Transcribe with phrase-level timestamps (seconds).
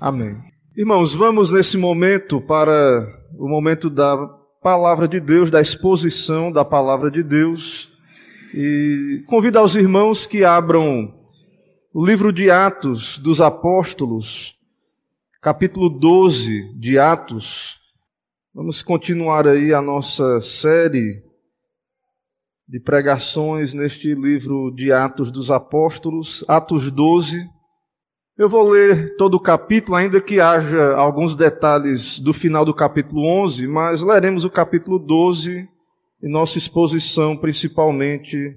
[0.00, 0.38] Amém.
[0.76, 3.04] Irmãos, vamos nesse momento para
[3.36, 4.16] o momento da
[4.62, 7.90] palavra de Deus, da exposição da palavra de Deus.
[8.54, 11.12] E convido aos irmãos que abram
[11.92, 14.56] o livro de Atos dos Apóstolos,
[15.42, 17.80] capítulo 12 de Atos.
[18.54, 21.24] Vamos continuar aí a nossa série
[22.68, 27.57] de pregações neste livro de Atos dos Apóstolos, Atos 12.
[28.38, 33.26] Eu vou ler todo o capítulo, ainda que haja alguns detalhes do final do capítulo
[33.42, 35.68] 11, mas leremos o capítulo 12
[36.22, 38.56] e nossa exposição principalmente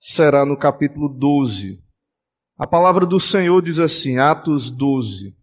[0.00, 1.78] será no capítulo 12.
[2.58, 5.36] A palavra do Senhor diz assim, Atos 12.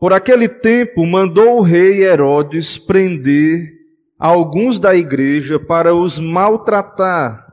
[0.00, 3.70] Por aquele tempo mandou o rei Herodes prender
[4.18, 7.46] alguns da igreja para os maltratar,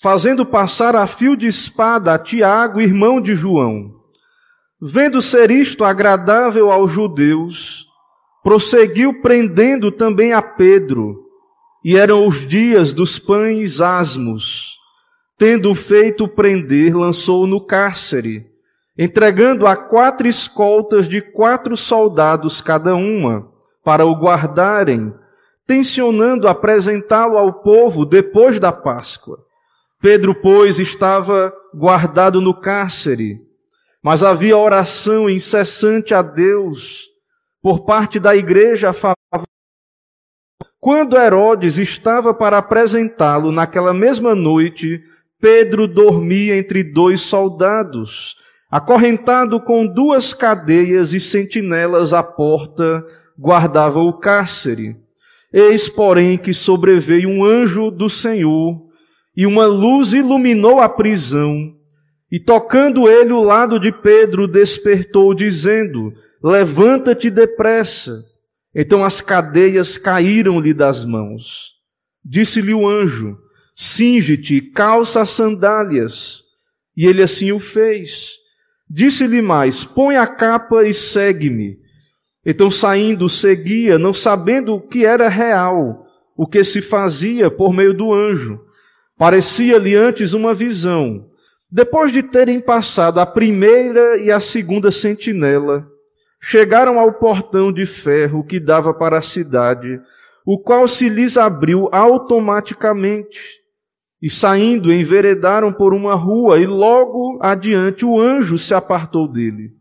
[0.00, 3.95] fazendo passar a fio de espada a Tiago, irmão de João.
[4.80, 7.86] Vendo ser isto agradável aos judeus,
[8.42, 11.24] prosseguiu prendendo também a Pedro,
[11.82, 14.76] e eram os dias dos pães asmos.
[15.38, 18.46] Tendo feito prender, lançou no cárcere,
[18.98, 23.48] entregando a quatro escoltas de quatro soldados cada uma,
[23.82, 25.14] para o guardarem,
[25.66, 29.38] tensionando apresentá-lo ao povo depois da Páscoa.
[30.02, 33.45] Pedro, pois, estava guardado no cárcere,
[34.06, 37.08] mas havia oração incessante a Deus
[37.60, 39.16] por parte da igreja a favor.
[40.78, 45.02] Quando Herodes estava para apresentá-lo naquela mesma noite,
[45.40, 48.36] Pedro dormia entre dois soldados,
[48.70, 53.04] acorrentado com duas cadeias e sentinelas à porta,
[53.36, 54.94] guardava o cárcere.
[55.52, 58.80] Eis, porém, que sobreveio um anjo do Senhor,
[59.36, 61.75] e uma luz iluminou a prisão,
[62.30, 68.24] e tocando ele o lado de Pedro, despertou, dizendo: Levanta-te depressa.
[68.74, 71.74] Então as cadeias caíram-lhe das mãos.
[72.24, 73.38] Disse-lhe o anjo:
[73.76, 76.42] Cinge-te, calça as sandálias.
[76.96, 78.32] E ele assim o fez.
[78.90, 81.78] Disse-lhe mais: Põe a capa e segue-me.
[82.44, 86.06] Então saindo, seguia, não sabendo o que era real,
[86.36, 88.60] o que se fazia por meio do anjo.
[89.16, 91.28] Parecia-lhe antes uma visão
[91.70, 95.86] depois de terem passado a primeira e a segunda sentinela,
[96.40, 100.00] chegaram ao portão de ferro que dava para a cidade,
[100.44, 103.40] o qual se lhes abriu automaticamente.
[104.22, 109.72] E saindo, enveredaram por uma rua, e logo adiante o anjo se apartou dele.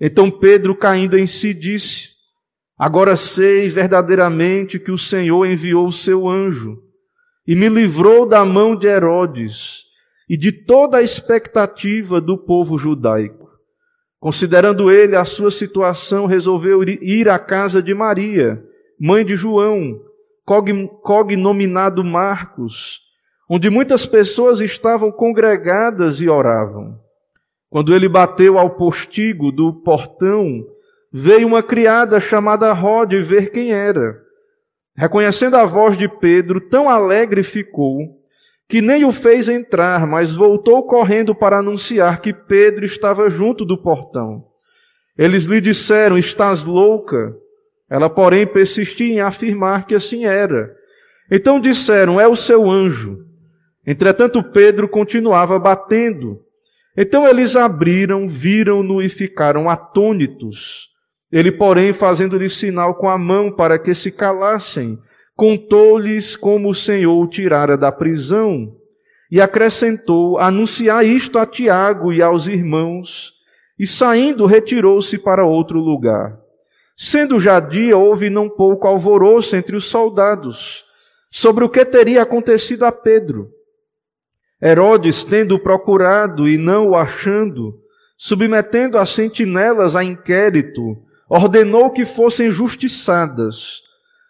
[0.00, 2.10] Então Pedro, caindo em si, disse:
[2.76, 6.82] Agora sei verdadeiramente que o Senhor enviou o seu anjo
[7.46, 9.87] e me livrou da mão de Herodes
[10.28, 13.48] e de toda a expectativa do povo judaico.
[14.20, 18.62] Considerando ele a sua situação, resolveu ir à casa de Maria,
[19.00, 20.00] mãe de João,
[21.02, 23.00] cognominado Marcos,
[23.48, 26.98] onde muitas pessoas estavam congregadas e oravam.
[27.70, 30.64] Quando ele bateu ao postigo do portão,
[31.12, 34.18] veio uma criada chamada Rod ver quem era.
[34.96, 38.17] Reconhecendo a voz de Pedro, tão alegre ficou
[38.68, 43.80] que nem o fez entrar, mas voltou correndo para anunciar que Pedro estava junto do
[43.80, 44.44] portão.
[45.16, 47.34] Eles lhe disseram: Estás louca?
[47.90, 50.70] Ela, porém, persistia em afirmar que assim era.
[51.30, 53.24] Então disseram: É o seu anjo.
[53.86, 56.38] Entretanto, Pedro continuava batendo.
[56.94, 60.88] Então eles abriram, viram-no e ficaram atônitos.
[61.32, 64.98] Ele, porém, fazendo-lhe sinal com a mão para que se calassem,
[65.38, 68.74] contou-lhes como o Senhor o tirara da prisão
[69.30, 73.34] e acrescentou: anunciar isto a Tiago e aos irmãos.
[73.78, 76.36] E saindo, retirou-se para outro lugar.
[76.96, 80.84] Sendo já dia, houve não pouco alvoroço entre os soldados
[81.30, 83.48] sobre o que teria acontecido a Pedro.
[84.60, 87.78] Herodes, tendo procurado e não o achando,
[88.16, 90.96] submetendo as sentinelas a inquérito,
[91.30, 93.87] ordenou que fossem justiçadas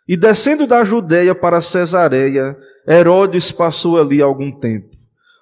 [0.09, 2.57] e descendo da Judéia para Cesareia,
[2.89, 4.97] Herodes passou ali algum tempo.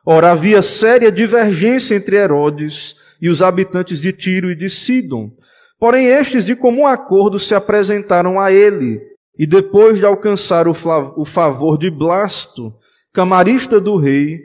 [0.04, 5.30] Ora, havia séria divergência entre Herodes e os habitantes de Tiro e de Sidom.
[5.78, 9.00] Porém, estes de comum acordo se apresentaram a ele,
[9.38, 10.74] e depois de alcançar o,
[11.16, 12.74] o favor de Blasto,
[13.12, 14.40] camarista do rei,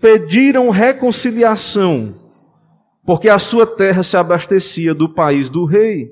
[0.00, 2.14] pediram reconciliação,
[3.06, 6.10] porque a sua terra se abastecia do país do rei.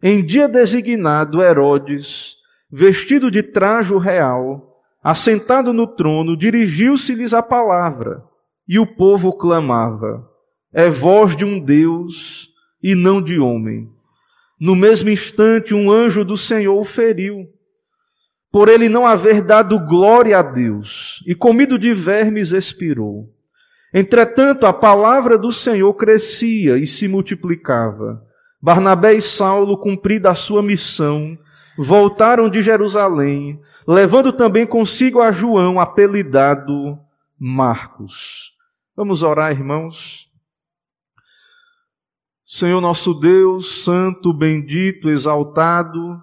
[0.00, 2.37] Em dia designado, Herodes
[2.70, 8.22] vestido de trajo real, assentado no trono, dirigiu-se-lhes a palavra,
[8.66, 10.28] e o povo clamava:
[10.72, 12.48] É voz de um Deus
[12.82, 13.88] e não de homem.
[14.60, 17.46] No mesmo instante, um anjo do Senhor o feriu,
[18.50, 23.32] por ele não haver dado glória a Deus, e comido de vermes expirou.
[23.92, 28.22] Entretanto, a palavra do Senhor crescia e se multiplicava.
[28.60, 31.38] Barnabé e Saulo, cumprida a sua missão,
[31.78, 36.98] voltaram de Jerusalém, levando também consigo a João, apelidado
[37.38, 38.52] Marcos.
[38.96, 40.28] Vamos orar, irmãos.
[42.44, 46.20] Senhor nosso Deus, santo, bendito, exaltado,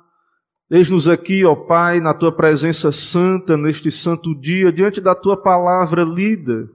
[0.70, 6.04] eis-nos aqui, ó Pai, na tua presença santa, neste santo dia, diante da tua palavra
[6.04, 6.68] lida.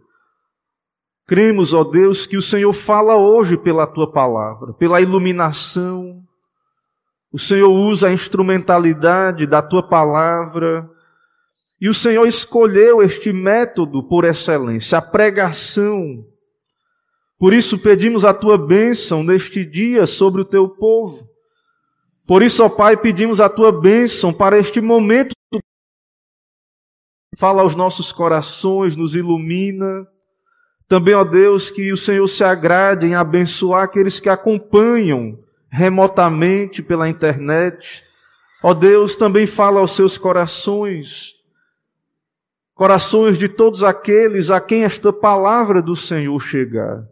[1.26, 6.24] Cremos, ó Deus, que o Senhor fala hoje pela tua palavra, pela iluminação.
[7.32, 10.88] O Senhor usa a instrumentalidade da tua palavra.
[11.80, 16.24] E o Senhor escolheu este método por excelência, a pregação.
[17.38, 21.26] Por isso pedimos a tua bênção neste dia sobre o teu povo.
[22.26, 25.34] Por isso, ó Pai, pedimos a tua bênção para este momento.
[27.38, 30.06] Fala aos nossos corações, nos ilumina
[30.90, 35.38] também, ó Deus, que o Senhor se agrade em abençoar aqueles que acompanham
[35.70, 38.04] remotamente pela internet.
[38.62, 41.34] Ó Deus, também fala aos seus corações,
[42.74, 47.04] corações de todos aqueles a quem esta palavra do Senhor chegar.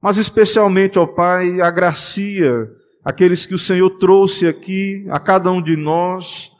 [0.00, 2.70] Mas especialmente, ó Pai, agracia
[3.04, 6.52] aqueles que o Senhor trouxe aqui, a cada um de nós.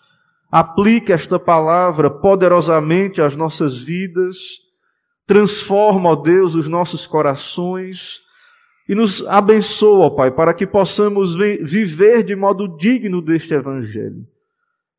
[0.51, 4.67] Aplique esta palavra poderosamente às nossas vidas
[5.27, 8.21] Transforma, ó Deus, os nossos corações
[8.89, 14.27] e nos abençoa, Pai, para que possamos viver de modo digno deste Evangelho.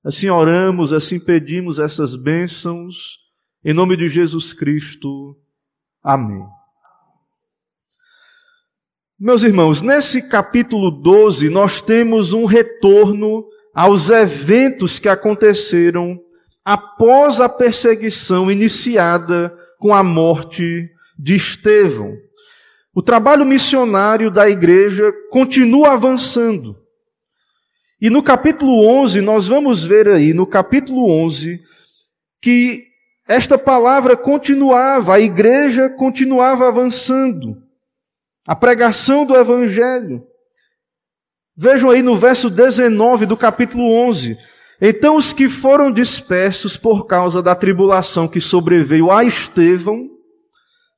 [0.03, 3.19] Assim oramos, assim pedimos essas bênçãos,
[3.63, 5.37] em nome de Jesus Cristo.
[6.03, 6.45] Amém.
[9.19, 16.19] Meus irmãos, nesse capítulo 12, nós temos um retorno aos eventos que aconteceram
[16.63, 22.26] após a perseguição iniciada com a morte de Estevão.
[22.97, 26.75] O trabalho missionário da igreja continua avançando.
[28.01, 31.61] E no capítulo 11, nós vamos ver aí, no capítulo 11,
[32.41, 32.85] que
[33.27, 37.61] esta palavra continuava, a igreja continuava avançando.
[38.47, 40.25] A pregação do evangelho.
[41.55, 44.35] Vejam aí no verso 19 do capítulo 11.
[44.81, 50.16] Então os que foram dispersos por causa da tribulação que sobreveio a Estevão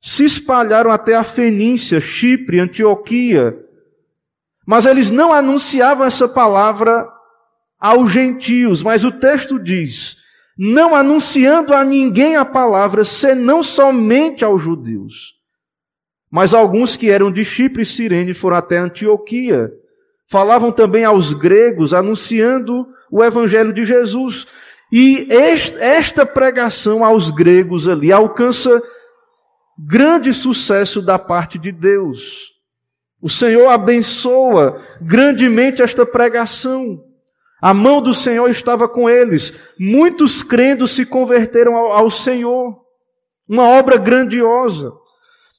[0.00, 3.56] se espalharam até a Fenícia, Chipre, Antioquia.
[4.66, 7.06] Mas eles não anunciavam essa palavra
[7.78, 10.16] aos gentios, mas o texto diz:
[10.56, 15.34] não anunciando a ninguém a palavra, senão somente aos judeus.
[16.30, 19.72] Mas alguns que eram de Chipre e Cirene foram até Antioquia.
[20.28, 24.46] Falavam também aos gregos, anunciando o evangelho de Jesus.
[24.92, 28.80] E esta pregação aos gregos ali alcança
[29.86, 32.50] grande sucesso da parte de Deus.
[33.20, 37.02] O Senhor abençoa grandemente esta pregação.
[37.60, 39.52] A mão do Senhor estava com eles.
[39.78, 42.80] Muitos crendo se converteram ao, ao Senhor.
[43.48, 44.92] Uma obra grandiosa.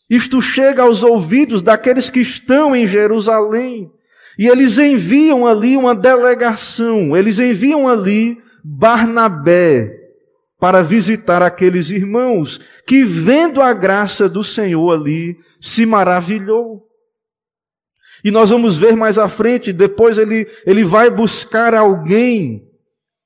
[0.10, 3.92] Isto chega aos ouvidos daqueles que estão em Jerusalém.
[4.38, 10.01] E eles enviam ali uma delegação, eles enviam ali Barnabé
[10.62, 16.84] para visitar aqueles irmãos que, vendo a graça do Senhor ali, se maravilhou.
[18.24, 22.64] E nós vamos ver mais à frente, depois ele, ele vai buscar alguém,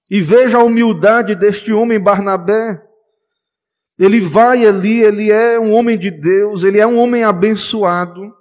[0.09, 2.81] e veja a humildade deste homem Barnabé.
[3.99, 8.33] Ele vai ali, ele é um homem de Deus, ele é um homem abençoado.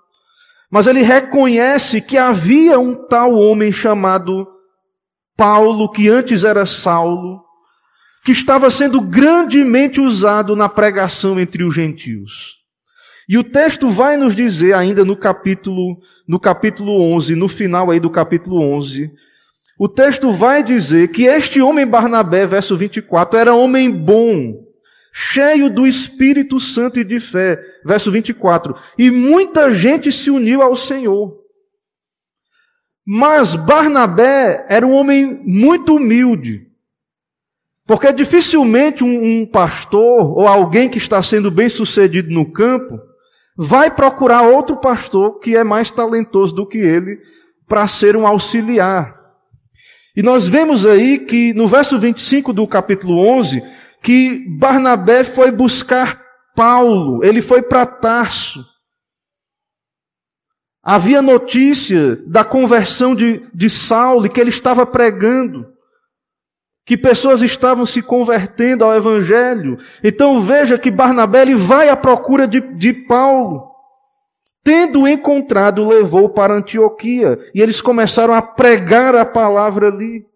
[0.70, 4.46] Mas ele reconhece que havia um tal homem chamado
[5.36, 7.43] Paulo, que antes era Saulo,
[8.24, 12.56] que estava sendo grandemente usado na pregação entre os gentios.
[13.28, 18.00] E o texto vai nos dizer ainda no capítulo no capítulo 11, no final aí
[18.00, 19.12] do capítulo 11,
[19.78, 24.64] o texto vai dizer que este homem Barnabé, verso 24, era homem bom,
[25.12, 27.60] cheio do Espírito Santo e de fé.
[27.84, 28.74] Verso 24.
[28.98, 31.36] E muita gente se uniu ao Senhor.
[33.06, 36.66] Mas Barnabé era um homem muito humilde.
[37.86, 42.98] Porque dificilmente um, um pastor ou alguém que está sendo bem sucedido no campo
[43.56, 47.20] vai procurar outro pastor que é mais talentoso do que ele
[47.68, 49.14] para ser um auxiliar.
[50.16, 53.62] E nós vemos aí que no verso 25 do capítulo 11,
[54.02, 56.22] que Barnabé foi buscar
[56.54, 58.64] Paulo, ele foi para Tarso.
[60.82, 65.66] Havia notícia da conversão de, de Saulo e que ele estava pregando,
[66.84, 69.78] que pessoas estavam se convertendo ao Evangelho.
[70.02, 73.70] Então veja que Barnabé vai à procura de, de Paulo.
[74.62, 80.26] Tendo encontrado, levou para Antioquia e eles começaram a pregar a palavra ali.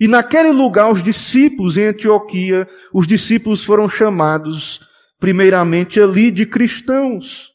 [0.00, 4.80] E naquele lugar, os discípulos em Antioquia, os discípulos foram chamados,
[5.20, 7.50] primeiramente ali, de cristãos.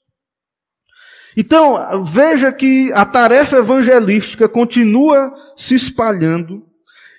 [1.36, 6.64] Então, veja que a tarefa evangelística continua se espalhando,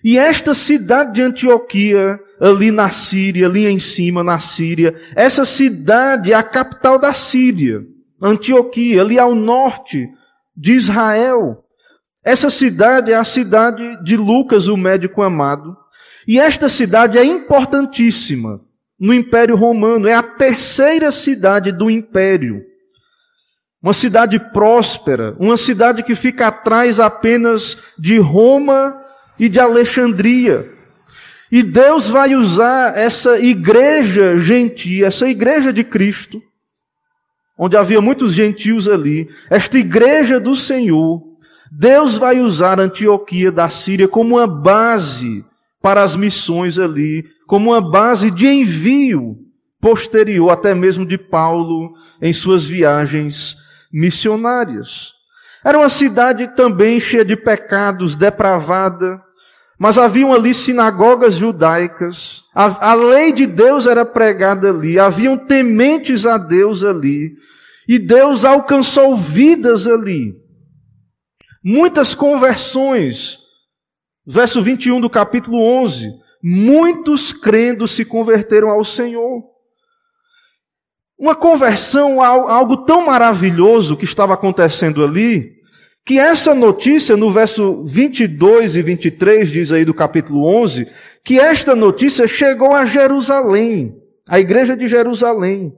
[0.06, 6.32] e esta cidade de Antioquia, ali na Síria, ali em cima na Síria, essa cidade
[6.32, 7.82] é a capital da Síria,
[8.22, 10.08] Antioquia, ali ao norte
[10.56, 11.64] de Israel.
[12.24, 15.76] Essa cidade é a cidade de Lucas, o médico amado,
[16.24, 18.60] e esta cidade é importantíssima
[19.00, 22.62] no Império Romano, é a terceira cidade do Império.
[23.82, 29.04] Uma cidade próspera, uma cidade que fica atrás apenas de Roma
[29.38, 30.68] e de Alexandria.
[31.50, 36.42] E Deus vai usar essa igreja gentia, essa igreja de Cristo,
[37.58, 41.22] onde havia muitos gentios ali, esta igreja do Senhor,
[41.70, 45.44] Deus vai usar Antioquia da Síria como uma base
[45.80, 49.36] para as missões ali, como uma base de envio
[49.80, 53.56] posterior até mesmo de Paulo em suas viagens
[53.92, 55.12] missionárias.
[55.64, 59.20] Era uma cidade também cheia de pecados, depravada,
[59.78, 66.24] mas haviam ali sinagogas judaicas, a, a, lei de Deus era pregada ali, haviam tementes
[66.24, 67.34] a Deus ali,
[67.86, 70.34] e Deus alcançou vidas ali.
[71.62, 73.38] Muitas conversões.
[74.26, 76.10] Verso 21 do capítulo 11.
[76.42, 79.42] Muitos crendo se converteram ao Senhor.
[81.18, 85.55] Uma conversão, algo tão maravilhoso que estava acontecendo ali,
[86.06, 90.86] que essa notícia, no verso 22 e 23, diz aí do capítulo 11,
[91.24, 95.76] que esta notícia chegou a Jerusalém, a igreja de Jerusalém.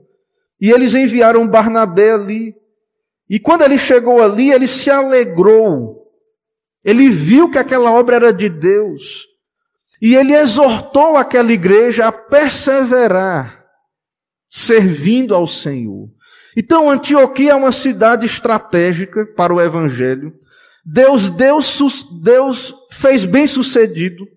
[0.61, 2.55] E eles enviaram Barnabé ali.
[3.27, 6.07] E quando ele chegou ali, ele se alegrou.
[6.85, 9.25] Ele viu que aquela obra era de Deus.
[9.99, 13.65] E ele exortou aquela igreja a perseverar
[14.47, 16.07] servindo ao Senhor.
[16.59, 20.33] Então, Antioquia é uma cidade estratégica para o evangelho.
[20.85, 24.27] Deus, Deus, Deus fez bem sucedido.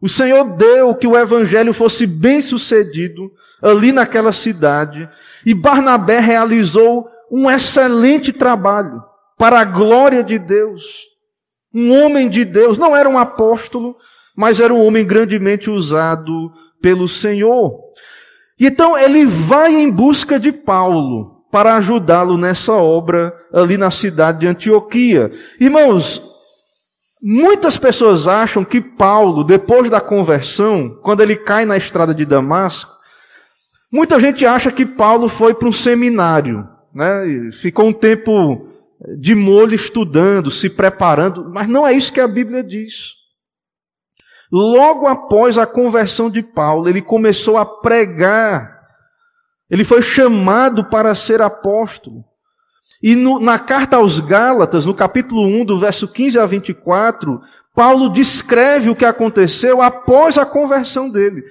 [0.00, 5.08] O Senhor deu que o evangelho fosse bem sucedido ali naquela cidade.
[5.44, 9.02] E Barnabé realizou um excelente trabalho
[9.36, 10.84] para a glória de Deus.
[11.74, 13.96] Um homem de Deus, não era um apóstolo,
[14.36, 17.76] mas era um homem grandemente usado pelo Senhor.
[18.58, 24.40] E então ele vai em busca de Paulo para ajudá-lo nessa obra ali na cidade
[24.40, 25.30] de Antioquia.
[25.60, 26.22] Irmãos,
[27.22, 32.92] muitas pessoas acham que Paulo, depois da conversão, quando ele cai na estrada de Damasco,
[33.90, 37.50] muita gente acha que Paulo foi para um seminário, né?
[37.52, 38.68] Ficou um tempo
[39.18, 43.23] de molho estudando, se preparando, mas não é isso que a Bíblia diz.
[44.50, 48.80] Logo após a conversão de Paulo, ele começou a pregar.
[49.70, 52.24] Ele foi chamado para ser apóstolo.
[53.02, 57.40] E no, na carta aos Gálatas, no capítulo 1, do verso 15 a 24,
[57.74, 61.42] Paulo descreve o que aconteceu após a conversão dele.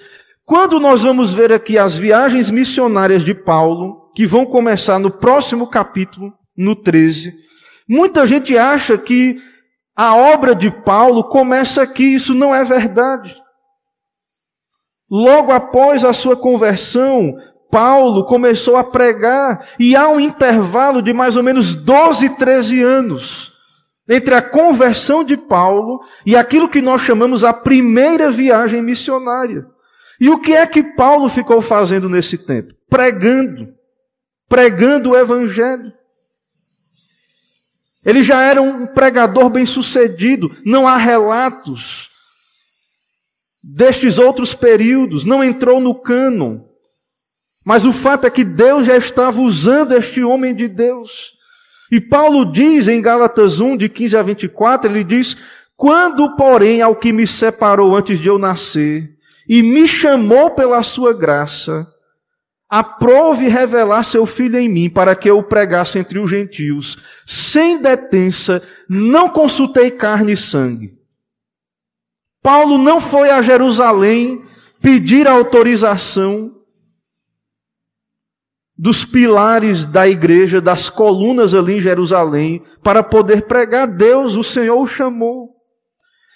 [0.46, 5.68] Quando nós vamos ver aqui as viagens missionárias de Paulo, que vão começar no próximo
[5.68, 7.34] capítulo, no 13,
[7.88, 9.38] muita gente acha que
[9.96, 13.36] a obra de Paulo começa aqui, isso não é verdade.
[15.10, 17.36] Logo após a sua conversão,
[17.70, 23.54] Paulo começou a pregar, e há um intervalo de mais ou menos 12, 13 anos
[24.08, 29.66] entre a conversão de Paulo e aquilo que nós chamamos a primeira viagem missionária.
[30.20, 32.74] E o que é que Paulo ficou fazendo nesse tempo?
[32.90, 33.70] Pregando.
[34.48, 35.92] Pregando o Evangelho.
[38.05, 42.10] Ele já era um pregador bem-sucedido, não há relatos
[43.63, 46.60] destes outros períodos, não entrou no cânon.
[47.63, 51.31] Mas o fato é que Deus já estava usando este homem de Deus.
[51.89, 55.38] E Paulo diz em Gálatas 1, de 15 a 24, ele diz:
[55.77, 59.12] Quando, porém, ao que me separou antes de eu nascer,
[59.48, 61.88] e me chamou pela sua graça,
[62.75, 67.80] aprove revelar seu filho em mim para que eu o pregasse entre os gentios, sem
[67.80, 70.98] detença, não consultei carne e sangue.
[72.42, 74.44] Paulo não foi a Jerusalém
[74.82, 76.63] pedir autorização
[78.75, 83.86] dos pilares da igreja, das colunas ali em Jerusalém, para poder pregar.
[83.86, 85.51] Deus, o Senhor, o chamou.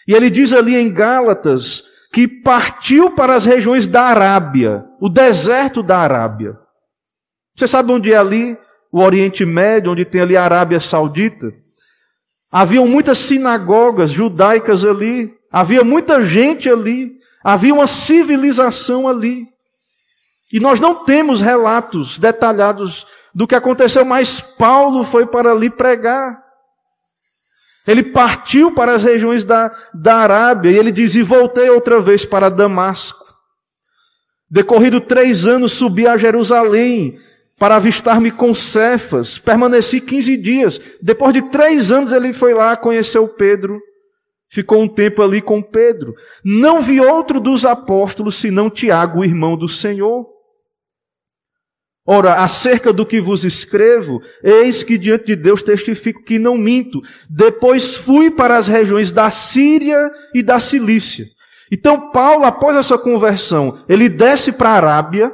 [0.08, 5.84] E ele diz ali em Gálatas que partiu para as regiões da Arábia, o deserto
[5.84, 6.58] da Arábia.
[7.56, 8.58] Você sabe onde é ali?
[8.92, 11.52] O Oriente Médio, onde tem ali a Arábia Saudita.
[12.52, 19.48] Haviam muitas sinagogas judaicas ali, havia muita gente ali, havia uma civilização ali.
[20.52, 26.47] E nós não temos relatos detalhados do que aconteceu, mas Paulo foi para ali pregar.
[27.88, 32.25] Ele partiu para as regiões da, da Arábia e ele diz: E voltei outra vez
[32.25, 33.25] para Damasco.
[34.50, 37.17] Decorrido três anos, subi a Jerusalém
[37.58, 39.39] para avistar-me com Cefas.
[39.39, 40.82] Permaneci 15 dias.
[41.01, 43.82] Depois de três anos, ele foi lá, conheceu Pedro.
[44.50, 46.13] Ficou um tempo ali com Pedro.
[46.44, 50.37] Não vi outro dos apóstolos senão Tiago, irmão do Senhor.
[52.10, 57.02] Ora, acerca do que vos escrevo, eis que diante de Deus testifico que não minto.
[57.30, 61.26] Depois fui para as regiões da Síria e da Cilícia.
[61.70, 65.34] Então, Paulo, após essa conversão, ele desce para a Arábia,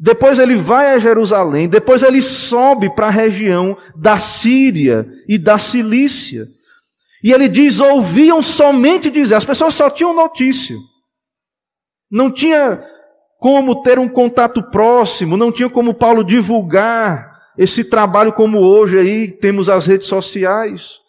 [0.00, 5.58] depois ele vai a Jerusalém, depois ele sobe para a região da Síria e da
[5.58, 6.46] Cilícia.
[7.22, 10.76] E ele diz: ouviam somente dizer, as pessoas só tinham notícia.
[12.10, 12.82] Não tinha
[13.42, 19.32] como ter um contato próximo, não tinha como Paulo divulgar esse trabalho como hoje aí
[19.32, 21.00] temos as redes sociais.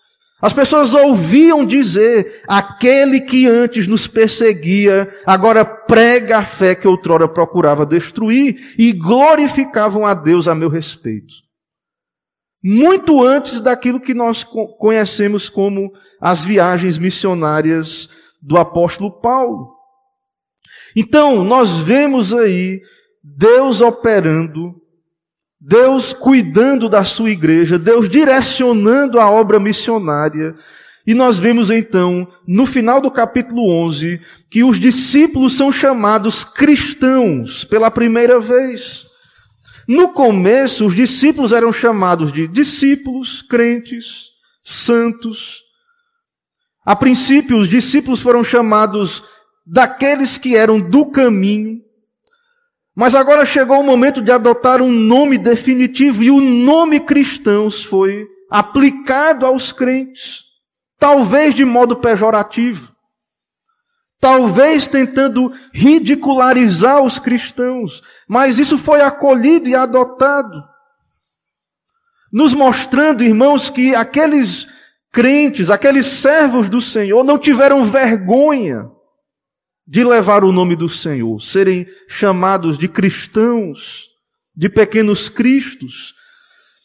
[0.41, 7.27] As pessoas ouviam dizer: aquele que antes nos perseguia, agora prega a fé que outrora
[7.27, 11.35] procurava destruir, e glorificavam a Deus a meu respeito.
[12.63, 14.43] Muito antes daquilo que nós
[14.79, 18.09] conhecemos como as viagens missionárias
[18.41, 19.82] do apóstolo Paulo.
[20.95, 22.81] Então, nós vemos aí
[23.23, 24.75] Deus operando,
[25.59, 30.55] Deus cuidando da sua igreja, Deus direcionando a obra missionária.
[31.05, 34.19] E nós vemos então, no final do capítulo 11,
[34.49, 39.05] que os discípulos são chamados cristãos pela primeira vez.
[39.87, 44.29] No começo, os discípulos eram chamados de discípulos, crentes,
[44.63, 45.61] santos.
[46.85, 49.23] A princípio, os discípulos foram chamados
[49.65, 51.81] daqueles que eram do caminho.
[52.95, 58.27] Mas agora chegou o momento de adotar um nome definitivo e o nome cristãos foi
[58.49, 60.43] aplicado aos crentes,
[60.99, 62.93] talvez de modo pejorativo,
[64.19, 70.63] talvez tentando ridicularizar os cristãos, mas isso foi acolhido e adotado,
[72.31, 74.67] nos mostrando, irmãos, que aqueles
[75.11, 78.87] crentes, aqueles servos do Senhor não tiveram vergonha
[79.85, 84.09] de levar o nome do Senhor, serem chamados de cristãos,
[84.55, 86.13] de pequenos cristos.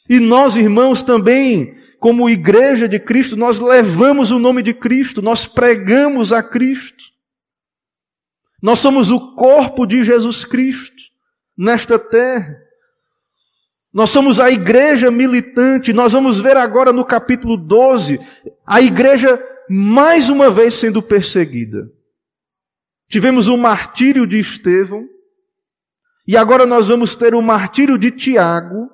[0.08, 5.46] E nós, irmãos, também, como igreja de Cristo, nós levamos o nome de Cristo, nós
[5.46, 7.04] pregamos a Cristo.
[8.60, 11.02] Nós somos o corpo de Jesus Cristo
[11.56, 12.56] nesta terra.
[13.92, 15.92] Nós somos a igreja militante.
[15.92, 18.18] Nós vamos ver agora no capítulo 12
[18.66, 21.88] a igreja mais uma vez sendo perseguida.
[23.08, 25.08] Tivemos o martírio de Estevão,
[26.26, 28.90] e agora nós vamos ter o martírio de Tiago,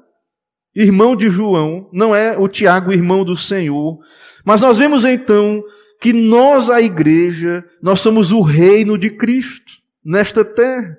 [0.72, 3.98] irmão de João, não é o Tiago, irmão do Senhor,
[4.44, 5.64] mas nós vemos então
[6.00, 9.72] que nós, a igreja, nós somos o reino de Cristo
[10.04, 10.96] nesta terra.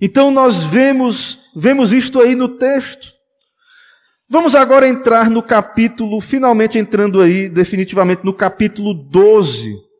[0.00, 3.12] Então nós vemos, vemos isto aí no texto.
[4.28, 9.91] Vamos agora entrar no capítulo, finalmente entrando aí definitivamente no capítulo 12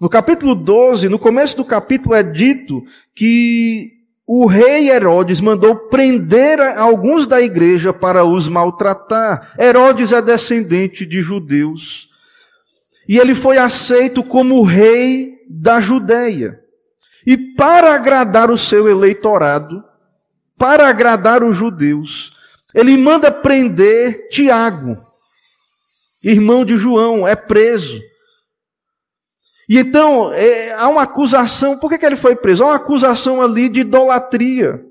[0.00, 2.82] no capítulo 12, no começo do capítulo é dito
[3.14, 9.52] que o rei Herodes mandou prender alguns da igreja para os maltratar.
[9.58, 12.08] Herodes é descendente de judeus.
[13.06, 16.60] E ele foi aceito como rei da Judéia.
[17.26, 19.84] E para agradar o seu eleitorado,
[20.56, 22.32] para agradar os judeus,
[22.74, 24.96] ele manda prender Tiago,
[26.22, 28.00] irmão de João, é preso.
[29.70, 32.64] E então, é, há uma acusação, por que, que ele foi preso?
[32.64, 34.84] Há uma acusação ali de idolatria,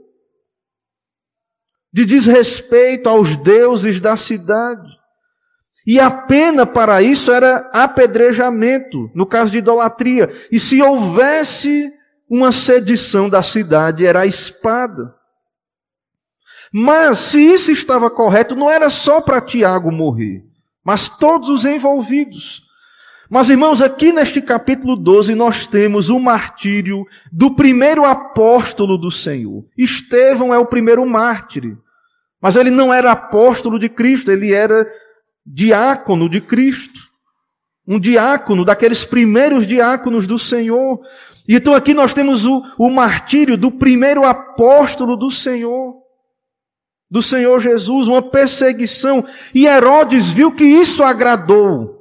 [1.92, 4.88] de desrespeito aos deuses da cidade.
[5.86, 10.30] E a pena para isso era apedrejamento, no caso de idolatria.
[10.50, 11.92] E se houvesse
[12.30, 15.14] uma sedição da cidade, era a espada.
[16.72, 20.42] Mas se isso estava correto, não era só para Tiago morrer,
[20.86, 22.69] mas todos os envolvidos.
[23.30, 29.64] Mas, irmãos, aqui neste capítulo 12 nós temos o martírio do primeiro apóstolo do Senhor.
[29.78, 31.78] Estevão é o primeiro mártir.
[32.42, 34.88] Mas ele não era apóstolo de Cristo, ele era
[35.46, 37.02] diácono de Cristo.
[37.88, 41.00] Um diácono, daqueles primeiros diáconos do Senhor.
[41.48, 45.98] E então aqui nós temos o, o martírio do primeiro apóstolo do Senhor.
[47.12, 49.24] Do Senhor Jesus, uma perseguição.
[49.54, 51.99] E Herodes viu que isso agradou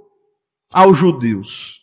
[0.73, 1.79] aos judeus.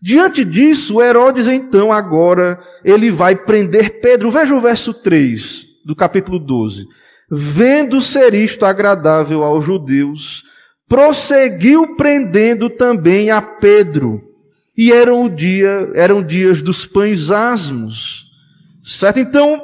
[0.00, 4.30] Diante disso, Herodes então agora ele vai prender Pedro.
[4.30, 6.86] Veja o verso 3 do capítulo 12.
[7.30, 10.44] Vendo ser isto agradável aos judeus,
[10.88, 14.22] prosseguiu prendendo também a Pedro.
[14.76, 18.26] E eram o dia, eram dias dos pães asmos.
[18.84, 19.18] Certo?
[19.18, 19.60] Então,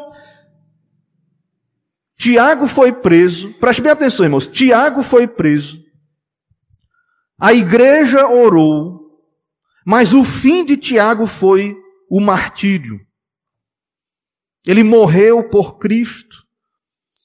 [2.17, 3.53] Tiago foi preso.
[3.61, 4.47] Preste bem atenção, irmãos.
[4.47, 5.82] Tiago foi preso.
[7.43, 9.21] A igreja orou,
[9.85, 11.77] mas o fim de Tiago foi
[12.09, 13.05] o martírio.
[14.65, 16.47] Ele morreu por Cristo.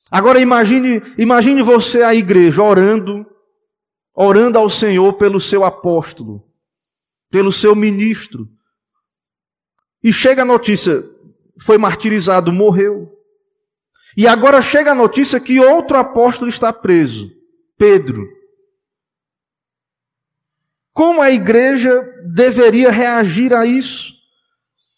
[0.09, 3.27] Agora imagine, imagine você a igreja orando,
[4.11, 6.43] orando ao Senhor pelo seu apóstolo,
[7.29, 8.49] pelo seu ministro.
[10.03, 11.03] E chega a notícia,
[11.61, 13.07] foi martirizado, morreu.
[14.17, 17.31] E agora chega a notícia que outro apóstolo está preso,
[17.77, 18.36] Pedro.
[20.97, 24.15] Como a igreja deveria reagir a isso?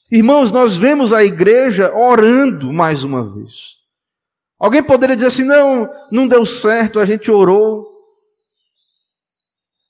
[0.09, 3.75] Irmãos, nós vemos a igreja orando mais uma vez.
[4.57, 7.91] Alguém poderia dizer assim: não, não deu certo, a gente orou.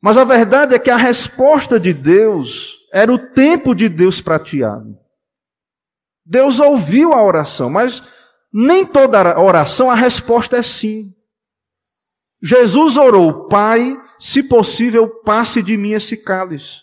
[0.02, 4.40] Mas a verdade é que a resposta de Deus era o tempo de Deus para
[4.40, 4.98] Tiago.
[6.26, 8.02] Deus ouviu a oração, mas
[8.52, 11.14] nem toda oração a resposta é sim.
[12.42, 16.82] Jesus orou, Pai, se possível, passe de mim esse cálice.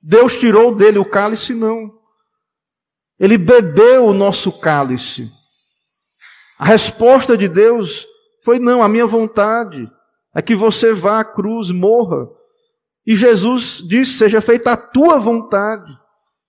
[0.00, 1.54] Deus tirou dele o cálice?
[1.54, 1.90] Não.
[3.18, 5.30] Ele bebeu o nosso cálice.
[6.58, 8.06] A resposta de Deus
[8.44, 9.90] foi: não, a minha vontade
[10.34, 12.28] é que você vá à cruz, morra.
[13.06, 15.90] E Jesus disse: seja feita a tua vontade.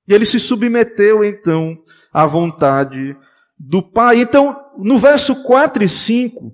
[0.07, 1.77] E ele se submeteu então
[2.11, 3.15] à vontade
[3.57, 4.19] do Pai.
[4.19, 6.53] Então, no verso 4 e 5,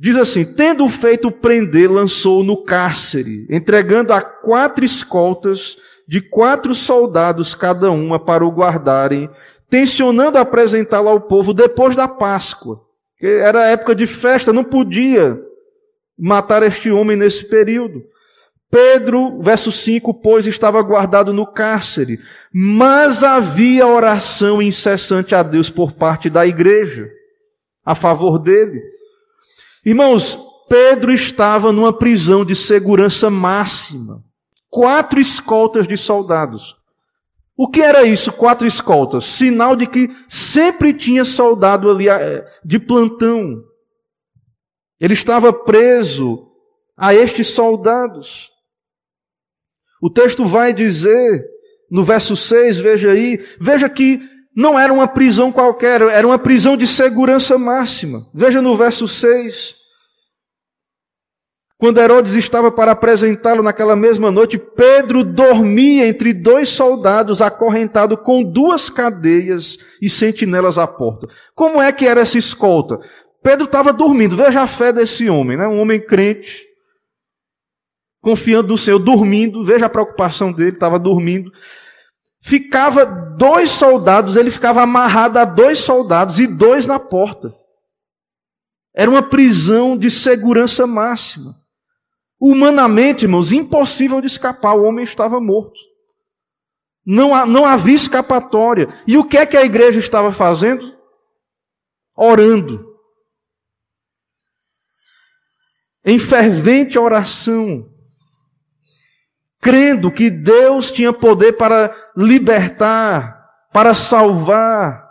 [0.00, 7.52] Diz assim: tendo feito prender, lançou no cárcere, entregando a quatro escoltas de quatro soldados
[7.52, 9.28] cada uma para o guardarem,
[9.68, 12.80] tensionando apresentá-lo ao povo depois da Páscoa.
[13.18, 15.36] Que era época de festa, não podia
[16.16, 18.00] matar este homem nesse período.
[18.70, 22.20] Pedro, verso 5, pois estava guardado no cárcere,
[22.52, 27.10] mas havia oração incessante a Deus por parte da igreja,
[27.84, 28.97] a favor dele.
[29.88, 34.22] Irmãos, Pedro estava numa prisão de segurança máxima.
[34.68, 36.76] Quatro escoltas de soldados.
[37.56, 39.24] O que era isso, quatro escoltas?
[39.24, 43.64] Sinal de que sempre tinha soldado ali eh, de plantão.
[45.00, 46.46] Ele estava preso
[46.94, 48.50] a estes soldados.
[50.02, 51.46] O texto vai dizer,
[51.90, 54.20] no verso 6, veja aí, veja que
[54.54, 58.28] não era uma prisão qualquer, era uma prisão de segurança máxima.
[58.34, 59.77] Veja no verso 6.
[61.78, 68.42] Quando Herodes estava para apresentá-lo naquela mesma noite, Pedro dormia entre dois soldados, acorrentado com
[68.42, 71.28] duas cadeias e sentinelas à porta.
[71.54, 72.98] Como é que era essa escolta?
[73.40, 74.36] Pedro estava dormindo.
[74.36, 75.68] Veja a fé desse homem, né?
[75.68, 76.66] Um homem crente,
[78.20, 79.64] confiando no Senhor, dormindo.
[79.64, 81.52] Veja a preocupação dele, estava dormindo.
[82.42, 87.54] Ficava dois soldados, ele ficava amarrado a dois soldados e dois na porta.
[88.92, 91.67] Era uma prisão de segurança máxima.
[92.40, 95.78] Humanamente, irmãos, impossível de escapar, o homem estava morto.
[97.04, 98.88] Não, não havia escapatória.
[99.06, 100.96] E o que é que a igreja estava fazendo?
[102.16, 102.86] Orando.
[106.04, 107.90] Em fervente oração.
[109.60, 115.08] Crendo que Deus tinha poder para libertar, para salvar.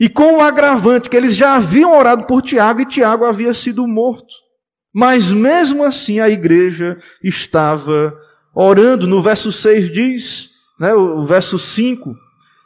[0.00, 3.86] E com o agravante que eles já haviam orado por Tiago e Tiago havia sido
[3.86, 4.47] morto.
[4.92, 8.18] Mas mesmo assim a igreja estava
[8.54, 9.06] orando.
[9.06, 12.14] No verso 6 diz, né, o verso 5,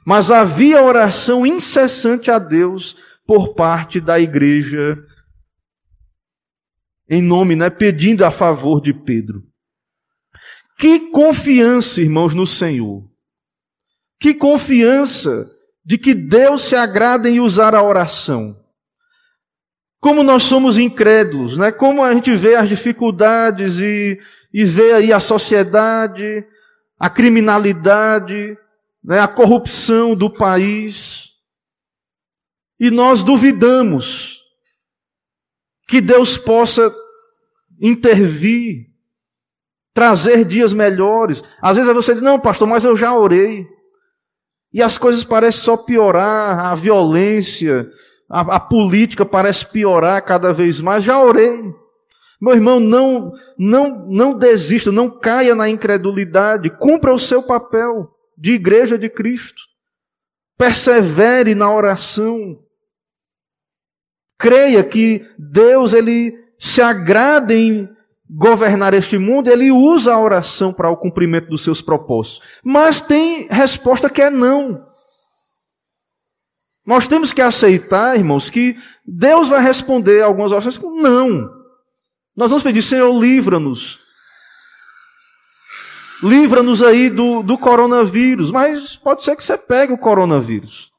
[0.05, 4.99] mas havia oração incessante a Deus por parte da igreja,
[7.09, 9.43] em nome, né, pedindo a favor de Pedro.
[10.79, 13.09] Que confiança, irmãos, no Senhor.
[14.19, 15.47] Que confiança
[15.85, 18.62] de que Deus se agrada em usar a oração.
[20.03, 21.71] Como nós somos incrédulos, né?
[21.71, 24.19] Como a gente vê as dificuldades e,
[24.53, 26.45] e vê aí a sociedade,
[26.99, 28.59] a criminalidade,
[29.03, 29.21] né?
[29.21, 31.31] a corrupção do país.
[32.81, 34.43] E nós duvidamos
[35.87, 36.93] que Deus possa
[37.81, 38.89] intervir,
[39.95, 41.45] trazer dias melhores.
[41.61, 43.69] Às vezes você diz, não, pastor, mas eu já orei.
[44.73, 47.89] E as coisas parecem só piorar, a violência,
[48.33, 51.05] a, a política parece piorar cada vez mais.
[51.05, 51.75] Já orei.
[52.41, 56.71] Meu irmão, não, não, não desista, não caia na incredulidade.
[56.71, 59.61] Cumpra o seu papel de igreja de Cristo.
[60.57, 62.59] Persevere na oração.
[64.39, 67.89] Creia que Deus ele se agrada em
[68.31, 72.41] governar este mundo, ele usa a oração para o cumprimento dos seus propósitos.
[72.65, 74.83] Mas tem resposta que é não.
[76.85, 81.49] Nós temos que aceitar, irmãos, que Deus vai responder algumas orações com não.
[82.37, 84.01] Nós vamos pedir, Senhor, livra-nos.
[86.23, 88.51] Livra-nos aí do, do coronavírus.
[88.51, 90.91] Mas pode ser que você pegue o coronavírus.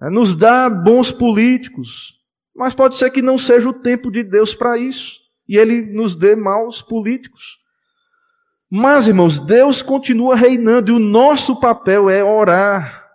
[0.00, 2.14] É, nos dá bons políticos.
[2.54, 5.20] Mas pode ser que não seja o tempo de Deus para isso.
[5.48, 7.58] E Ele nos dê maus políticos.
[8.70, 13.05] Mas, irmãos, Deus continua reinando e o nosso papel é orar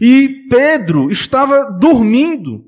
[0.00, 2.64] e Pedro estava dormindo.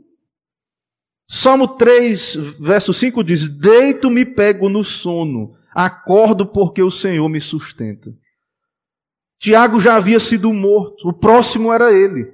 [1.28, 8.10] Salmo 3, verso 5 diz: Deito-me pego no sono, acordo porque o Senhor me sustenta.
[9.38, 12.32] Tiago já havia sido morto, o próximo era ele.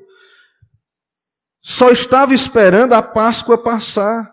[1.61, 4.33] Só estava esperando a Páscoa passar.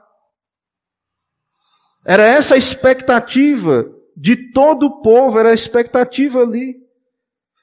[2.05, 6.75] Era essa a expectativa de todo o povo, era a expectativa ali.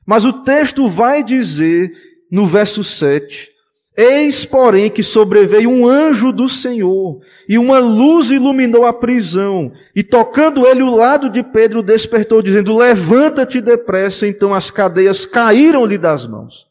[0.07, 1.93] Mas o texto vai dizer
[2.31, 3.51] no verso 7.
[3.97, 10.05] Eis, porém, que sobreveio um anjo do Senhor, e uma luz iluminou a prisão, e
[10.05, 14.25] tocando ele o lado de Pedro, despertou, dizendo: Levanta-te depressa.
[14.27, 16.69] Então as cadeias caíram-lhe das mãos.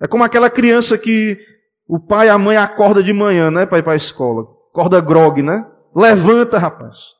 [0.00, 1.38] É como aquela criança que
[1.86, 4.46] o pai e a mãe acorda de manhã, né, para ir para a escola.
[4.72, 5.64] Acorda grog, né?
[5.94, 7.14] Levanta, rapaz.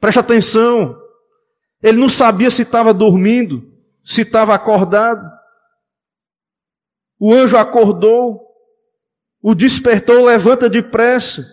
[0.00, 0.98] Preste atenção.
[1.80, 3.62] Ele não sabia se estava dormindo,
[4.04, 5.30] se estava acordado.
[7.24, 8.48] O anjo acordou,
[9.40, 11.46] o despertou, levanta depressa.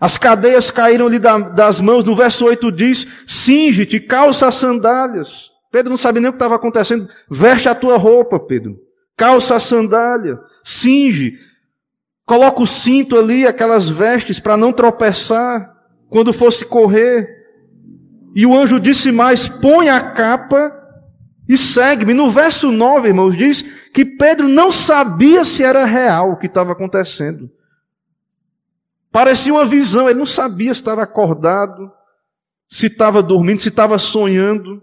[0.00, 2.04] As cadeias caíram-lhe das mãos.
[2.04, 5.50] No verso 8 diz: Cinge-te, calça as sandálias.
[5.70, 7.06] Pedro não sabe nem o que estava acontecendo.
[7.30, 8.80] Veste a tua roupa, Pedro.
[9.14, 10.40] Calça a sandália.
[10.64, 11.38] Cinge.
[12.24, 15.76] Coloca o cinto ali, aquelas vestes, para não tropeçar
[16.08, 17.28] quando fosse correr.
[18.34, 20.77] E o anjo disse mais: Põe a capa
[21.48, 22.12] e segue-me.
[22.12, 26.72] No verso 9, irmãos, diz que Pedro não sabia se era real o que estava
[26.72, 27.50] acontecendo.
[29.10, 31.90] Parecia uma visão, ele não sabia se estava acordado,
[32.68, 34.82] se estava dormindo, se estava sonhando.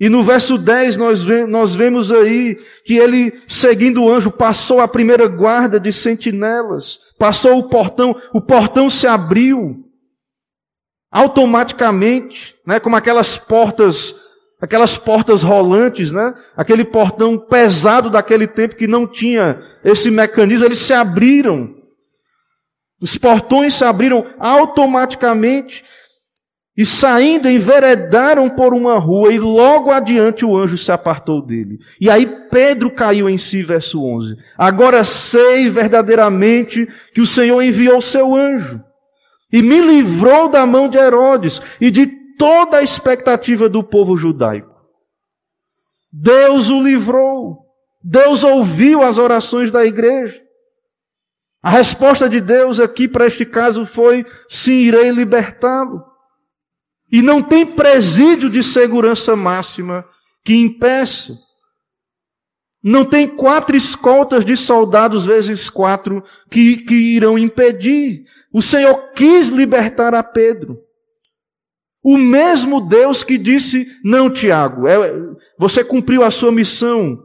[0.00, 4.88] E no verso 10 nós, nós vemos aí que ele, seguindo o anjo, passou a
[4.88, 9.88] primeira guarda de sentinelas, passou o portão, o portão se abriu
[11.12, 14.12] automaticamente, né, como aquelas portas
[14.64, 16.32] aquelas portas rolantes, né?
[16.56, 21.74] Aquele portão pesado daquele tempo que não tinha esse mecanismo, eles se abriram.
[23.00, 25.84] Os portões se abriram automaticamente
[26.74, 31.78] e saindo enveredaram por uma rua e logo adiante o anjo se apartou dele.
[32.00, 34.34] E aí Pedro caiu em si, verso 11.
[34.56, 38.80] Agora sei verdadeiramente que o Senhor enviou seu anjo
[39.52, 44.74] e me livrou da mão de Herodes e de toda a expectativa do povo judaico.
[46.12, 47.64] Deus o livrou.
[48.02, 50.42] Deus ouviu as orações da igreja.
[51.62, 56.04] A resposta de Deus aqui para este caso foi: sim, irei libertá-lo.
[57.10, 60.04] E não tem presídio de segurança máxima
[60.44, 61.38] que impeça.
[62.82, 68.24] Não tem quatro escoltas de soldados vezes quatro que, que irão impedir.
[68.52, 70.78] O Senhor quis libertar a Pedro.
[72.04, 75.10] O mesmo Deus que disse: Não, Tiago, é,
[75.58, 77.18] você cumpriu a sua missão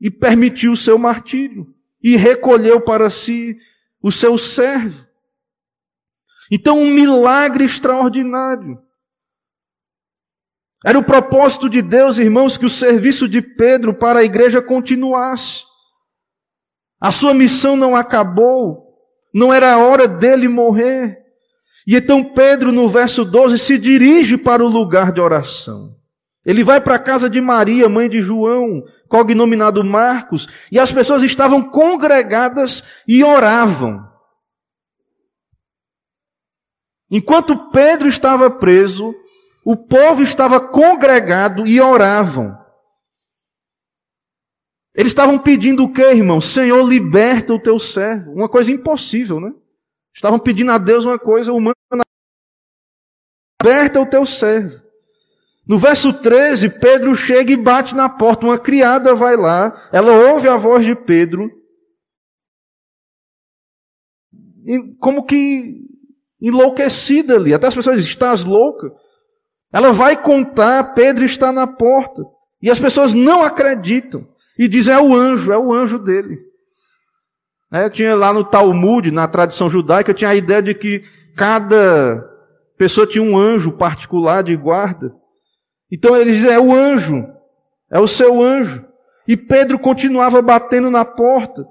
[0.00, 1.66] e permitiu o seu martírio
[2.02, 3.58] e recolheu para si
[4.02, 5.06] o seu servo.
[6.50, 8.82] Então, um milagre extraordinário.
[10.84, 15.64] Era o propósito de Deus, irmãos, que o serviço de Pedro para a igreja continuasse.
[17.00, 18.94] A sua missão não acabou,
[19.32, 21.23] não era a hora dele morrer.
[21.86, 25.94] E então Pedro, no verso 12, se dirige para o lugar de oração.
[26.44, 31.22] Ele vai para a casa de Maria, mãe de João, cognominado Marcos, e as pessoas
[31.22, 34.06] estavam congregadas e oravam.
[37.10, 39.14] Enquanto Pedro estava preso,
[39.64, 42.58] o povo estava congregado e oravam.
[44.94, 46.40] Eles estavam pedindo o que, irmão?
[46.40, 48.32] Senhor, liberta o teu servo.
[48.32, 49.52] Uma coisa impossível, né?
[50.14, 51.74] Estavam pedindo a Deus uma coisa humana.
[53.60, 54.82] Liberta o teu servo.
[55.66, 58.46] No verso 13, Pedro chega e bate na porta.
[58.46, 61.50] Uma criada vai lá, ela ouve a voz de Pedro,
[65.00, 65.82] como que
[66.40, 67.54] enlouquecida ali.
[67.54, 68.92] Até as pessoas dizem: Estás louca?
[69.72, 72.22] Ela vai contar, Pedro está na porta.
[72.62, 74.28] E as pessoas não acreditam.
[74.58, 76.53] E dizem: É o anjo, é o anjo dele.
[77.74, 81.02] É, tinha lá no Talmud, na tradição judaica, tinha a ideia de que
[81.34, 82.24] cada
[82.78, 85.12] pessoa tinha um anjo particular de guarda.
[85.90, 87.26] Então eles dizem: É o anjo,
[87.90, 88.84] é o seu anjo.
[89.26, 91.66] E Pedro continuava batendo na porta.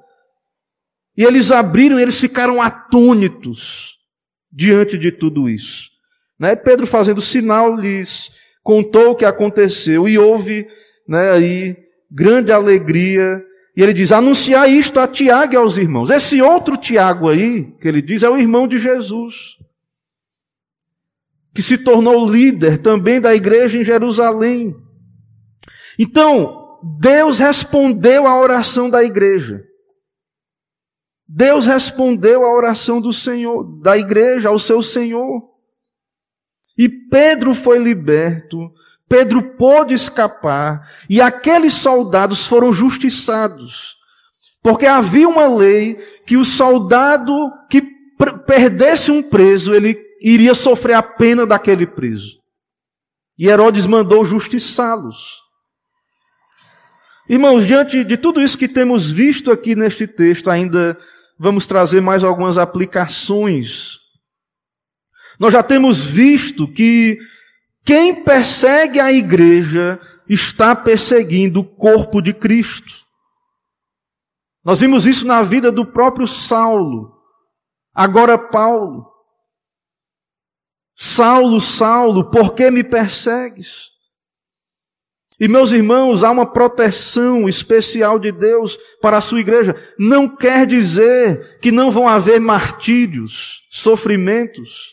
[1.15, 3.97] E eles abriram e eles ficaram atônitos
[4.51, 5.89] diante de tudo isso.
[6.37, 6.53] Né?
[6.53, 8.29] Pedro fazendo sinal lhes
[8.61, 10.67] contou o que aconteceu e houve
[11.07, 11.77] né, aí
[12.11, 13.41] grande alegria.
[13.75, 16.09] E ele diz: anunciar isto a Tiago e aos irmãos.
[16.09, 19.57] Esse outro Tiago aí, que ele diz, é o irmão de Jesus,
[21.53, 24.75] que se tornou líder também da igreja em Jerusalém.
[25.97, 29.63] Então, Deus respondeu à oração da igreja.
[31.27, 35.49] Deus respondeu à oração do Senhor, da igreja, ao seu Senhor.
[36.77, 38.71] E Pedro foi liberto,
[39.13, 43.95] Pedro pôde escapar, e aqueles soldados foram justiçados.
[44.59, 47.31] Porque havia uma lei que o soldado
[47.69, 47.83] que
[48.47, 52.39] perdesse um preso, ele iria sofrer a pena daquele preso.
[53.37, 55.43] E Herodes mandou justiçá-los.
[57.29, 60.97] Irmãos, diante de tudo isso que temos visto aqui neste texto, ainda
[61.37, 63.99] vamos trazer mais algumas aplicações.
[65.39, 67.19] Nós já temos visto que
[67.85, 73.03] quem persegue a igreja está perseguindo o corpo de Cristo.
[74.63, 77.13] Nós vimos isso na vida do próprio Saulo,
[77.93, 79.11] agora Paulo.
[80.95, 83.91] Saulo, Saulo, por que me persegues?
[85.39, 89.75] E meus irmãos, há uma proteção especial de Deus para a sua igreja.
[89.97, 94.92] Não quer dizer que não vão haver martírios, sofrimentos.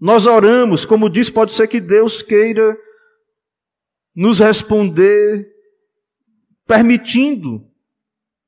[0.00, 2.76] Nós oramos, como diz, pode ser que Deus queira
[4.14, 5.46] nos responder
[6.66, 7.64] permitindo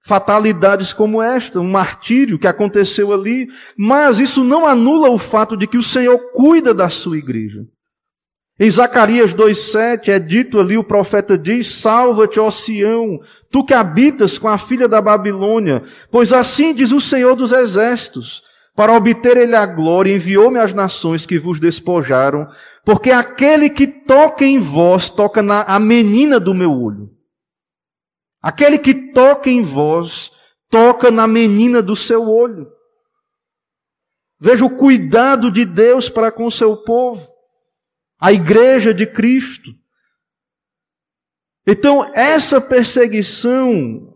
[0.03, 5.67] fatalidades como esta, um martírio que aconteceu ali, mas isso não anula o fato de
[5.67, 7.67] que o Senhor cuida da sua igreja.
[8.59, 13.19] Em Zacarias 2,7 é dito ali, o profeta diz: Salva-te, ó Sião,
[13.51, 18.43] tu que habitas com a filha da Babilônia, pois assim diz o Senhor dos exércitos:
[18.75, 22.49] para obter ele a glória, enviou-me às nações que vos despojaram,
[22.85, 27.11] porque aquele que toca em vós toca na a menina do meu olho.
[28.41, 30.33] Aquele que toca em vós
[30.71, 32.71] toca na menina do seu olho.
[34.39, 37.31] Veja o cuidado de Deus para com o seu povo
[38.21, 39.71] a igreja de Cristo.
[41.67, 44.15] Então, essa perseguição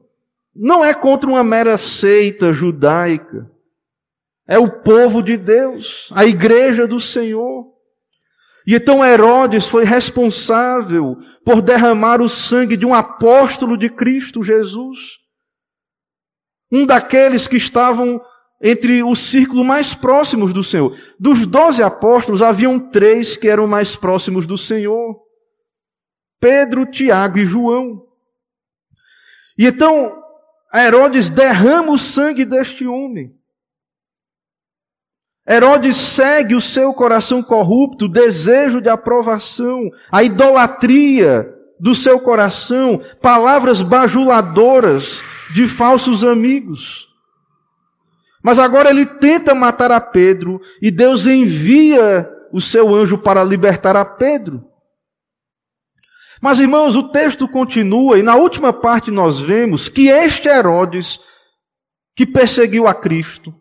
[0.54, 3.50] não é contra uma mera seita judaica.
[4.46, 7.72] É o povo de Deus, a igreja do Senhor.
[8.66, 14.98] E então Herodes foi responsável por derramar o sangue de um apóstolo de Cristo Jesus.
[16.72, 18.20] Um daqueles que estavam
[18.62, 20.96] entre o círculo mais próximos do Senhor.
[21.18, 25.20] Dos doze apóstolos, haviam três que eram mais próximos do Senhor:
[26.40, 28.02] Pedro, Tiago e João.
[29.58, 30.22] E então
[30.74, 33.32] Herodes derrama o sangue deste homem.
[35.46, 43.02] Herodes segue o seu coração corrupto, o desejo de aprovação, a idolatria do seu coração,
[43.20, 47.08] palavras bajuladoras de falsos amigos.
[48.42, 53.96] Mas agora ele tenta matar a Pedro e Deus envia o seu anjo para libertar
[53.96, 54.64] a Pedro.
[56.40, 61.18] Mas irmãos, o texto continua e na última parte nós vemos que este Herodes,
[62.14, 63.54] que perseguiu a Cristo,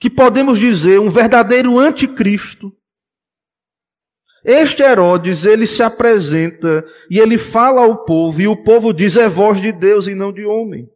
[0.00, 2.74] que podemos dizer um verdadeiro anticristo,
[4.42, 9.28] este Herodes, ele se apresenta e ele fala ao povo, e o povo diz: é
[9.28, 10.88] voz de Deus e não de homem.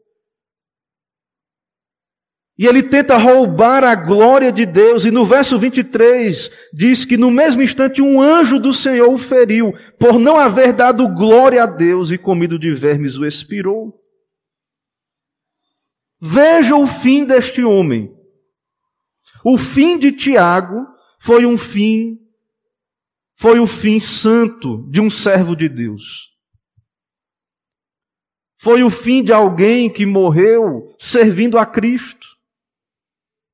[2.57, 7.31] E ele tenta roubar a glória de Deus, e no verso 23 diz que no
[7.31, 12.11] mesmo instante um anjo do Senhor o feriu, por não haver dado glória a Deus
[12.11, 13.99] e comido de vermes o expirou.
[16.23, 18.14] Veja o fim deste homem.
[19.45, 20.87] O fim de Tiago
[21.19, 22.19] foi um fim,
[23.37, 26.33] foi o fim santo de um servo de Deus.
[28.57, 32.35] Foi o fim de alguém que morreu servindo a Cristo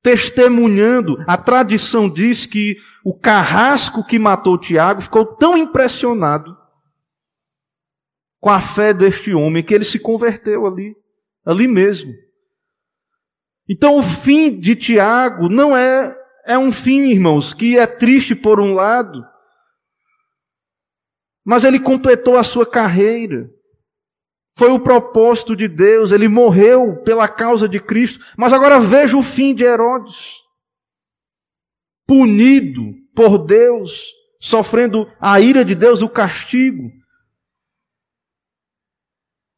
[0.01, 1.23] testemunhando.
[1.27, 6.57] A tradição diz que o carrasco que matou Tiago ficou tão impressionado
[8.39, 10.95] com a fé deste homem que ele se converteu ali,
[11.45, 12.11] ali mesmo.
[13.71, 16.13] Então o fim de Tiago não é
[16.45, 19.25] é um fim, irmãos, que é triste por um lado,
[21.45, 23.49] mas ele completou a sua carreira.
[24.57, 28.25] Foi o propósito de Deus, ele morreu pela causa de Cristo.
[28.37, 30.41] Mas agora veja o fim de Herodes.
[32.05, 36.91] Punido por Deus, sofrendo a ira de Deus, o castigo.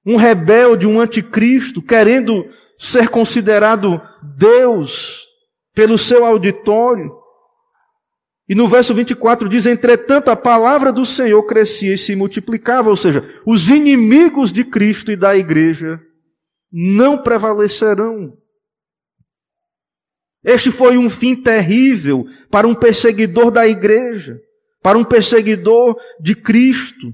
[0.05, 2.47] Um rebelde, um anticristo, querendo
[2.83, 5.25] ser considerado Deus
[5.73, 7.15] pelo seu auditório.
[8.47, 12.97] E no verso 24 diz: Entretanto, a palavra do Senhor crescia e se multiplicava, ou
[12.97, 15.97] seja, os inimigos de Cristo e da igreja
[16.69, 18.37] não prevalecerão.
[20.43, 24.41] Este foi um fim terrível para um perseguidor da igreja,
[24.81, 27.13] para um perseguidor de Cristo.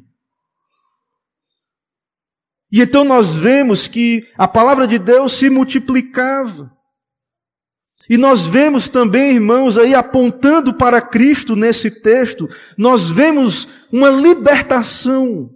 [2.72, 6.72] E então nós vemos que a palavra de Deus se multiplicava.
[8.10, 15.52] E nós vemos também, irmãos, aí apontando para Cristo nesse texto, nós vemos uma libertação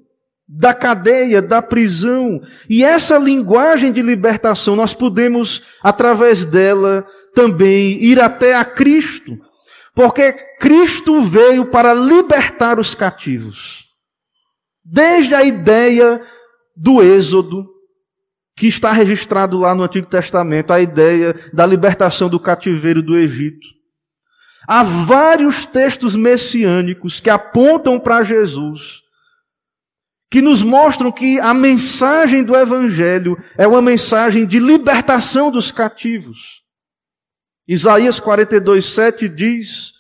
[0.47, 2.41] da cadeia, da prisão.
[2.70, 9.38] E essa linguagem de libertação, nós podemos, através dela, também ir até a Cristo.
[9.95, 13.86] Porque Cristo veio para libertar os cativos.
[14.84, 16.22] Desde a ideia
[16.76, 17.68] do Êxodo,
[18.56, 23.68] que está registrado lá no Antigo Testamento, a ideia da libertação do cativeiro do Egito.
[24.68, 29.02] Há vários textos messiânicos que apontam para Jesus,
[30.30, 36.64] que nos mostram que a mensagem do Evangelho é uma mensagem de libertação dos cativos.
[37.68, 39.93] Isaías 42, 7 diz: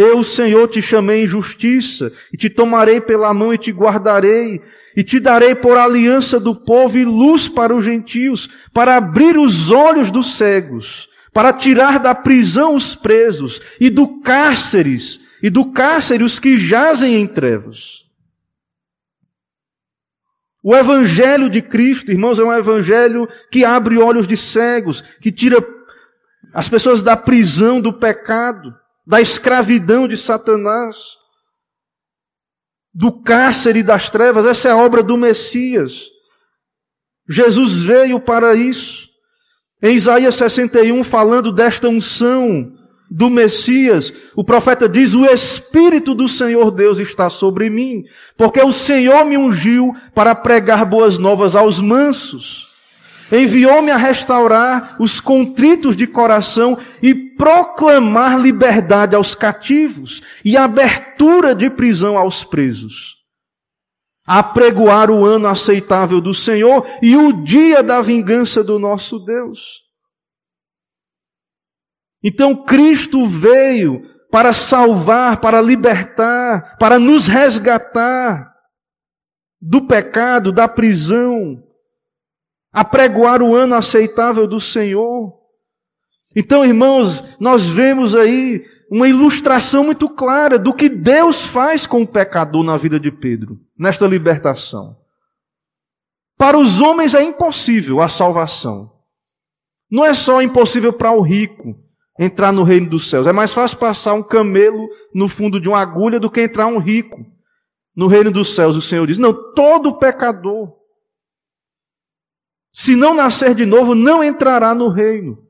[0.00, 4.62] Eu, Senhor, te chamei em justiça, e te tomarei pela mão e te guardarei,
[4.96, 9.72] e te darei por aliança do povo e luz para os gentios, para abrir os
[9.72, 16.22] olhos dos cegos, para tirar da prisão os presos, e do cárceres, e do cárcere
[16.22, 18.04] os que jazem em trevas.
[20.62, 25.58] O evangelho de Cristo, irmãos, é um evangelho que abre olhos de cegos, que tira
[26.54, 28.72] as pessoas da prisão do pecado,
[29.08, 31.16] da escravidão de Satanás
[32.92, 36.08] do cárcere das trevas, essa é a obra do Messias.
[37.26, 39.08] Jesus veio para isso.
[39.82, 42.70] Em Isaías 61, falando desta unção
[43.10, 48.04] do Messias, o profeta diz: O Espírito do Senhor Deus está sobre mim,
[48.36, 52.67] porque o Senhor me ungiu para pregar boas novas aos mansos
[53.30, 61.68] Enviou-me a restaurar os contritos de coração e proclamar liberdade aos cativos e abertura de
[61.68, 63.18] prisão aos presos.
[64.26, 69.82] Apregoar o ano aceitável do Senhor e o dia da vingança do nosso Deus.
[72.22, 78.52] Então Cristo veio para salvar, para libertar, para nos resgatar
[79.60, 81.62] do pecado, da prisão,
[82.72, 85.38] apregoar o ano aceitável do Senhor.
[86.36, 92.06] Então, irmãos, nós vemos aí uma ilustração muito clara do que Deus faz com o
[92.06, 94.96] pecador na vida de Pedro, nesta libertação.
[96.36, 98.92] Para os homens é impossível a salvação.
[99.90, 101.74] Não é só impossível para o rico
[102.18, 103.26] entrar no reino dos céus.
[103.26, 106.78] É mais fácil passar um camelo no fundo de uma agulha do que entrar um
[106.78, 107.24] rico
[107.96, 108.76] no reino dos céus.
[108.76, 110.77] O Senhor diz: não, todo pecador
[112.78, 115.44] se não nascer de novo, não entrará no reino.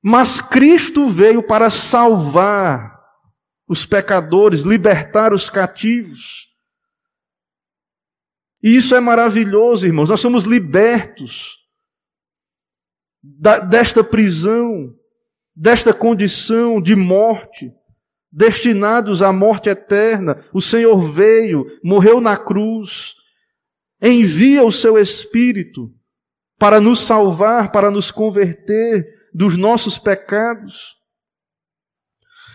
[0.00, 2.96] Mas Cristo veio para salvar
[3.66, 6.46] os pecadores, libertar os cativos.
[8.62, 10.08] E isso é maravilhoso, irmãos.
[10.08, 11.58] Nós somos libertos
[13.68, 14.94] desta prisão,
[15.56, 17.74] desta condição de morte,
[18.30, 20.38] destinados à morte eterna.
[20.52, 23.17] O Senhor veio, morreu na cruz,
[24.00, 25.92] envia o seu Espírito
[26.58, 30.96] para nos salvar, para nos converter dos nossos pecados.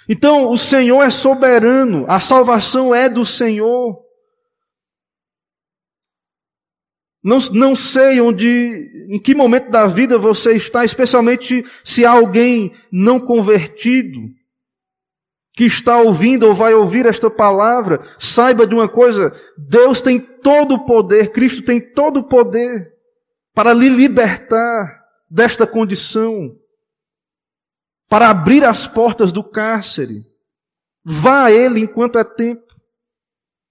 [0.07, 4.03] Então, o Senhor é soberano, a salvação é do Senhor.
[7.23, 12.73] Não, não sei onde, em que momento da vida você está, especialmente se há alguém
[12.91, 14.19] não convertido,
[15.53, 20.75] que está ouvindo ou vai ouvir esta palavra, saiba de uma coisa: Deus tem todo
[20.75, 22.91] o poder, Cristo tem todo o poder
[23.53, 26.57] para lhe libertar desta condição
[28.13, 30.23] para abrir as portas do cárcere.
[31.03, 32.75] Vá a ele enquanto é tempo.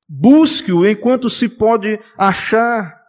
[0.09, 3.01] Busque-o enquanto se pode achar.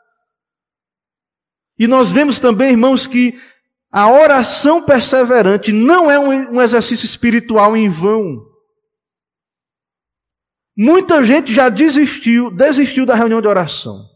[1.78, 3.42] E nós vemos também, irmãos, que
[3.92, 8.53] a oração perseverante não é um exercício espiritual em vão.
[10.76, 14.10] Muita gente já desistiu, desistiu da reunião de oração.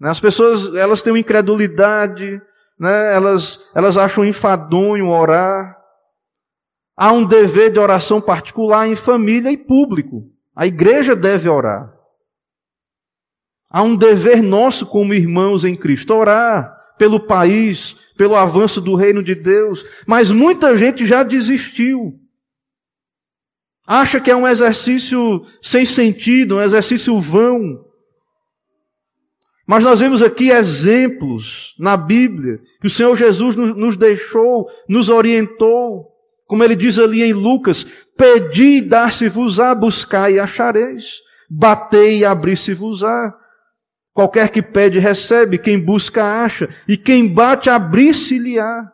[0.00, 2.40] As pessoas, elas têm incredulidade,
[2.78, 3.14] né?
[3.14, 5.76] elas, elas acham enfadonho orar.
[6.96, 10.28] Há um dever de oração particular em família e público.
[10.56, 11.92] A igreja deve orar.
[13.70, 19.22] Há um dever nosso como irmãos em Cristo, orar pelo país, pelo avanço do reino
[19.22, 19.84] de Deus.
[20.06, 22.21] Mas muita gente já desistiu.
[23.92, 27.84] Acha que é um exercício sem sentido, um exercício vão.
[29.66, 36.10] Mas nós vemos aqui exemplos na Bíblia que o Senhor Jesus nos deixou, nos orientou,
[36.46, 37.84] como ele diz ali em Lucas:
[38.16, 41.20] Pedi e dar-se-vos-á, buscai e achareis,
[41.50, 43.34] batei e abri-se-vos-á.
[44.14, 48.90] Qualquer que pede, recebe, quem busca, acha, e quem bate, abrir-se-lhe-á.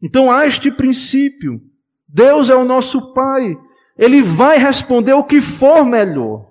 [0.00, 1.69] Então há este princípio.
[2.12, 3.56] Deus é o nosso Pai.
[3.96, 6.46] Ele vai responder o que for melhor.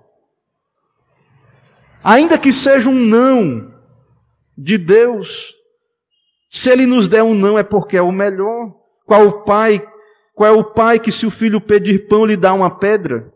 [2.02, 3.74] Ainda que seja um não
[4.56, 5.54] de Deus,
[6.50, 8.74] se ele nos der um não é porque é o melhor.
[9.04, 9.84] Qual o pai,
[10.34, 13.32] qual é o pai que se o filho pedir pão lhe dá uma pedra?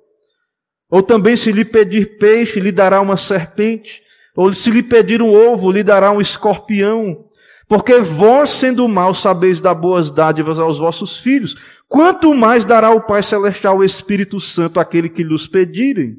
[0.89, 4.03] Ou também se lhe pedir peixe lhe dará uma serpente?
[4.37, 7.24] Ou se lhe pedir um ovo lhe dará um escorpião?
[7.67, 11.55] Porque vós, sendo mal, sabeis dar boas dádivas aos vossos filhos,
[11.89, 16.17] quanto mais dará o Pai Celestial o Espírito Santo àquele que lhes pedirem?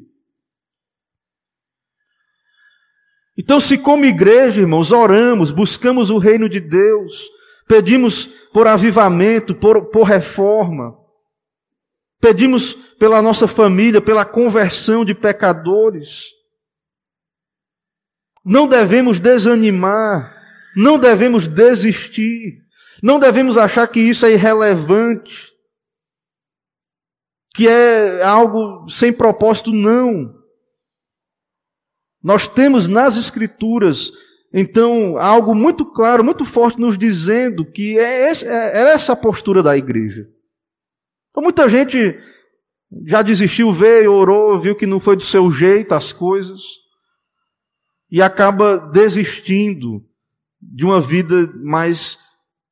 [3.38, 7.30] Então, se como igreja, irmãos, oramos, buscamos o reino de Deus,
[7.68, 10.96] pedimos por avivamento, por, por reforma,
[12.18, 16.24] pedimos pela nossa família, pela conversão de pecadores,
[18.42, 20.35] não devemos desanimar,
[20.76, 22.62] não devemos desistir,
[23.02, 25.50] não devemos achar que isso é irrelevante,
[27.54, 30.34] que é algo sem propósito, não.
[32.22, 34.12] Nós temos nas Escrituras,
[34.52, 39.78] então, algo muito claro, muito forte, nos dizendo que é, é essa a postura da
[39.78, 40.28] igreja.
[41.30, 42.18] Então, muita gente
[43.06, 46.60] já desistiu, veio, orou, viu que não foi do seu jeito as coisas,
[48.10, 50.04] e acaba desistindo
[50.60, 52.18] de uma vida mais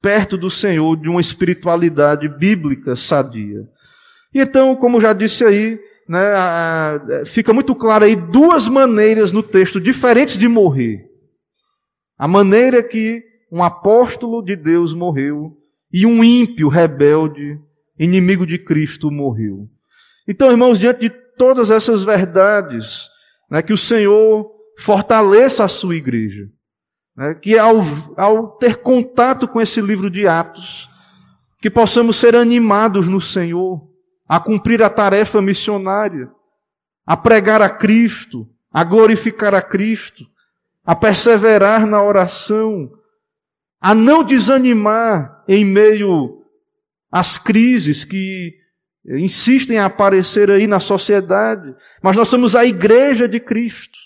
[0.01, 3.67] perto do Senhor, de uma espiritualidade bíblica sadia.
[4.35, 6.21] E então, como já disse aí, né,
[7.25, 11.07] fica muito claro aí duas maneiras no texto diferentes de morrer.
[12.19, 15.57] A maneira que um apóstolo de Deus morreu
[15.93, 17.59] e um ímpio, rebelde,
[17.99, 19.69] inimigo de Cristo morreu.
[20.27, 23.09] Então, irmãos, diante de todas essas verdades,
[23.51, 26.49] né, que o Senhor fortaleça a sua igreja,
[27.17, 27.77] né, que ao,
[28.17, 30.91] ao ter contato com esse livro de Atos,
[31.59, 33.89] que possamos ser animados no Senhor,
[34.29, 36.31] a cumprir a tarefa missionária,
[37.07, 40.27] a pregar a Cristo, a glorificar a Cristo,
[40.85, 42.91] a perseverar na oração,
[43.81, 46.43] a não desanimar em meio
[47.11, 48.55] às crises que
[49.07, 53.99] insistem a aparecer aí na sociedade, mas nós somos a igreja de Cristo.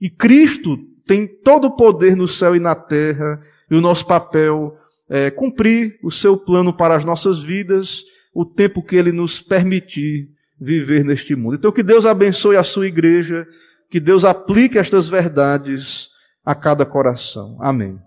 [0.00, 0.78] E Cristo
[1.08, 4.76] tem todo o poder no céu e na terra, e o nosso papel
[5.08, 8.04] é cumprir o seu plano para as nossas vidas
[8.34, 10.28] o tempo que Ele nos permitir
[10.60, 11.56] viver neste mundo.
[11.56, 13.46] Então, que Deus abençoe a sua igreja,
[13.90, 16.10] que Deus aplique estas verdades
[16.44, 17.56] a cada coração.
[17.58, 17.98] Amém.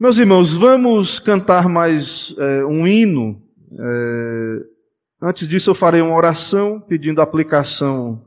[0.00, 3.42] Meus irmãos, vamos cantar mais é, um hino.
[3.78, 4.56] É,
[5.20, 8.24] antes disso, eu farei uma oração pedindo aplicação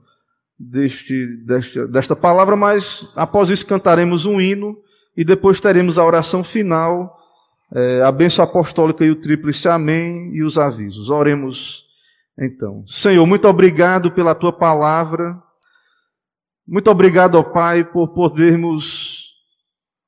[0.58, 4.78] deste, deste, desta palavra, mas após isso cantaremos um hino
[5.16, 7.16] e depois teremos a oração final
[7.74, 11.10] é, a bênção apostólica e o tríplice amém e os avisos.
[11.10, 11.86] Oremos
[12.40, 12.86] então.
[12.88, 15.38] Senhor, muito obrigado pela tua palavra.
[16.68, 19.34] Muito obrigado, ó Pai, por podermos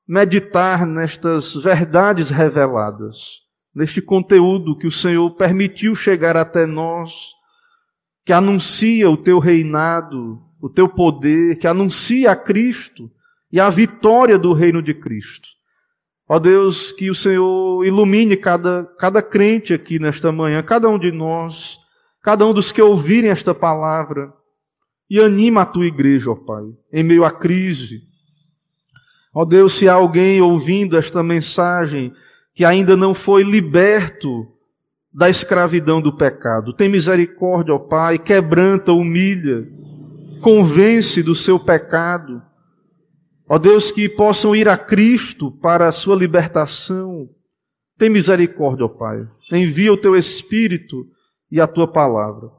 [0.06, 3.42] meditar nestas verdades reveladas,
[3.74, 7.12] neste conteúdo que o Senhor permitiu chegar até nós,
[8.28, 13.10] que anuncia o teu reinado, o teu poder, que anuncia a Cristo
[13.50, 15.48] e a vitória do reino de Cristo.
[16.28, 21.10] Ó Deus, que o Senhor ilumine cada, cada crente aqui nesta manhã, cada um de
[21.10, 21.78] nós,
[22.22, 24.30] cada um dos que ouvirem esta palavra,
[25.08, 28.02] e anima a tua igreja, ó Pai, em meio à crise.
[29.32, 32.12] Ó Deus, se há alguém ouvindo esta mensagem
[32.54, 34.46] que ainda não foi liberto
[35.12, 39.64] da escravidão do pecado, tem misericórdia, ó Pai, quebranta, humilha,
[40.42, 42.42] convence do seu pecado,
[43.48, 47.30] Ó Deus, que possam ir a Cristo para a sua libertação.
[47.96, 49.26] Tem misericórdia, ó Pai.
[49.50, 51.06] Envia o teu Espírito
[51.50, 52.50] e a tua palavra.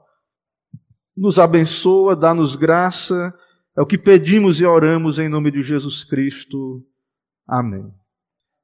[1.15, 3.31] Nos abençoa, dá-nos graça.
[3.77, 6.83] É o que pedimos e oramos em nome de Jesus Cristo.
[7.47, 7.93] Amém.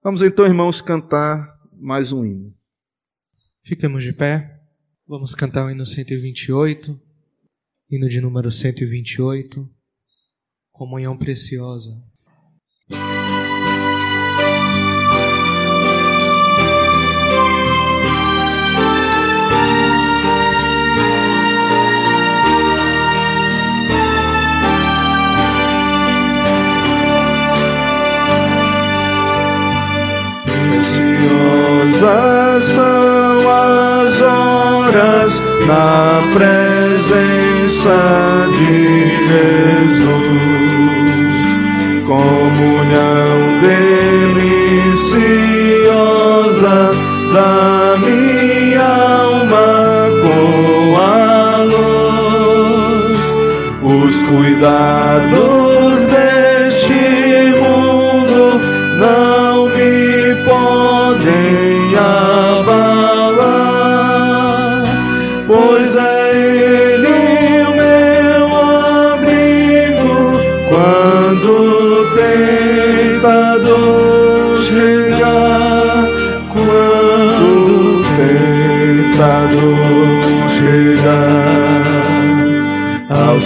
[0.04, 1.48] Vamos então, irmãos, cantar
[1.80, 2.65] mais um hino.
[3.66, 4.62] Ficamos de pé.
[5.08, 7.02] Vamos cantar o hino 128,
[7.90, 9.68] hino de número 128,
[10.72, 12.00] Comunhão Preciosa.
[32.04, 33.05] Horas
[35.68, 37.98] na presença
[38.54, 40.06] de Jesus
[42.06, 43.38] comunhão
[45.02, 45.32] deliciosa
[47.34, 48.86] da minha
[49.24, 49.68] alma
[50.22, 53.24] com a luz,
[53.82, 55.55] os cuidados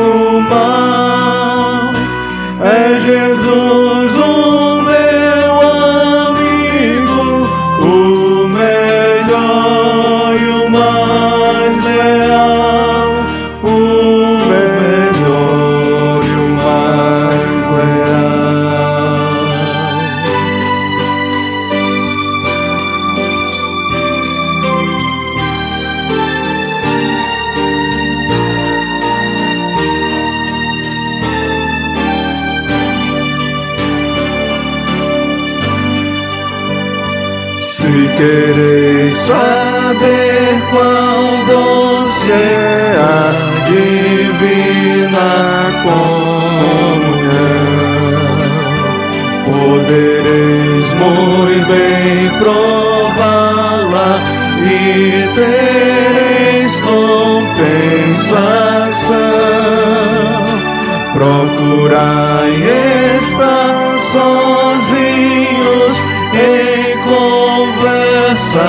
[64.12, 65.96] sozinhos
[66.34, 68.68] em conversa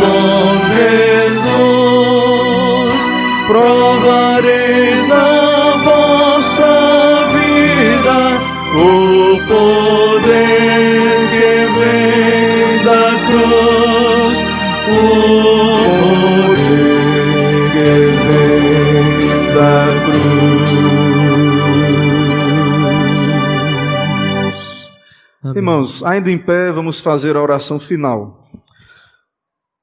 [0.00, 1.11] com Deus.
[25.62, 28.50] Irmãos, ainda em pé, vamos fazer a oração final.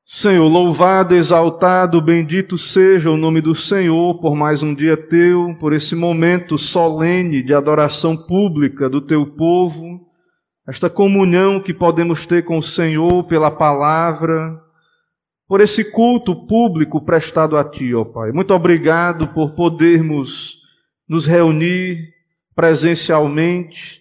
[0.05, 5.71] Senhor, louvado, exaltado, bendito seja o nome do Senhor por mais um dia teu, por
[5.71, 10.05] esse momento solene de adoração pública do teu povo,
[10.67, 14.59] esta comunhão que podemos ter com o Senhor pela palavra,
[15.47, 18.33] por esse culto público prestado a ti, ó Pai.
[18.33, 20.57] Muito obrigado por podermos
[21.07, 22.09] nos reunir
[22.53, 23.98] presencialmente.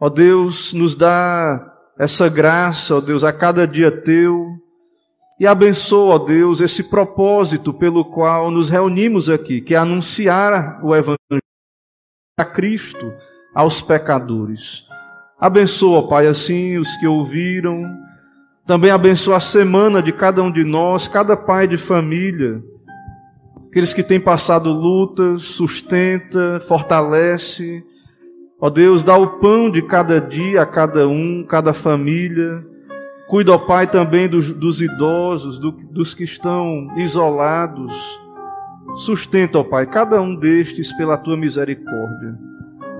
[0.00, 4.58] Ó Deus, nos dá essa graça, ó Deus, a cada dia teu
[5.40, 10.94] e abençoa, ó Deus, esse propósito pelo qual nos reunimos aqui, que é anunciar o
[10.94, 11.42] Evangelho
[12.38, 13.10] a Cristo
[13.54, 14.84] aos pecadores.
[15.38, 17.82] Abençoa, Pai, assim os que ouviram.
[18.66, 22.62] Também abençoa a semana de cada um de nós, cada pai de família,
[23.70, 27.82] aqueles que têm passado lutas, sustenta, fortalece.
[28.60, 32.62] Ó Deus, dá o pão de cada dia a cada um, cada família.
[33.26, 37.90] Cuida, ó Pai, também dos, dos idosos, do, dos que estão isolados.
[38.96, 42.38] Sustenta, ó Pai, cada um destes pela tua misericórdia.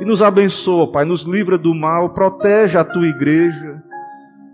[0.01, 3.83] E nos abençoa, Pai, nos livra do mal, protege a tua igreja.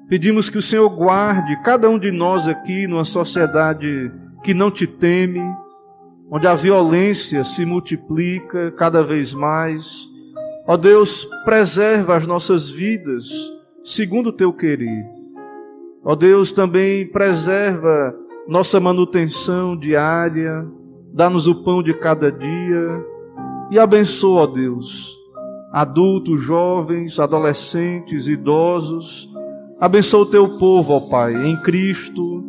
[0.08, 4.10] Pedimos que o Senhor guarde cada um de nós aqui numa sociedade
[4.42, 5.42] que não te teme,
[6.28, 10.15] onde a violência se multiplica cada vez mais.
[10.66, 13.28] Ó Deus, preserva as nossas vidas
[13.84, 15.06] segundo o teu querer.
[16.04, 18.14] Ó Deus, também preserva
[18.48, 20.66] nossa manutenção diária,
[21.12, 23.04] dá-nos o pão de cada dia
[23.70, 25.16] e abençoa, ó Deus,
[25.72, 29.28] adultos, jovens, adolescentes, idosos.
[29.80, 32.44] Abençoa o teu povo, ó Pai, em Cristo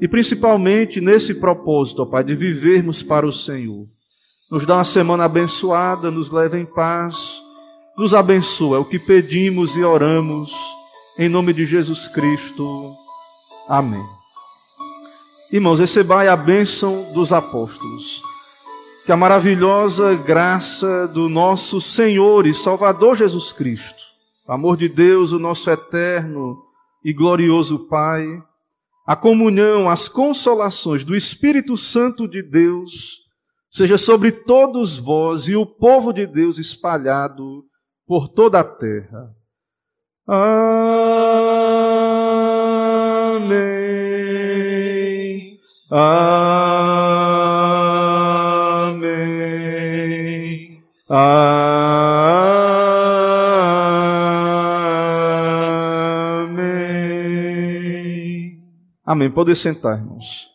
[0.00, 3.84] e principalmente nesse propósito, ó Pai, de vivermos para o Senhor.
[4.50, 7.42] Nos dá uma semana abençoada, nos leva em paz,
[8.00, 10.50] nos abençoa, é o que pedimos e oramos
[11.18, 12.96] em nome de Jesus Cristo.
[13.68, 14.02] Amém.
[15.52, 18.22] Irmãos, recebai a bênção dos apóstolos.
[19.04, 24.02] Que a maravilhosa graça do nosso Senhor e Salvador Jesus Cristo,
[24.48, 26.56] o amor de Deus, o nosso eterno
[27.04, 28.42] e glorioso Pai,
[29.06, 33.20] a comunhão, as consolações do Espírito Santo de Deus,
[33.70, 37.68] seja sobre todos vós e o povo de Deus espalhado
[38.10, 39.32] por toda a terra.
[40.26, 40.40] Amém.
[45.88, 46.40] Amém.
[51.08, 51.38] Amém.
[59.06, 59.30] Amém.
[59.30, 60.49] Pode sentar, irmãos.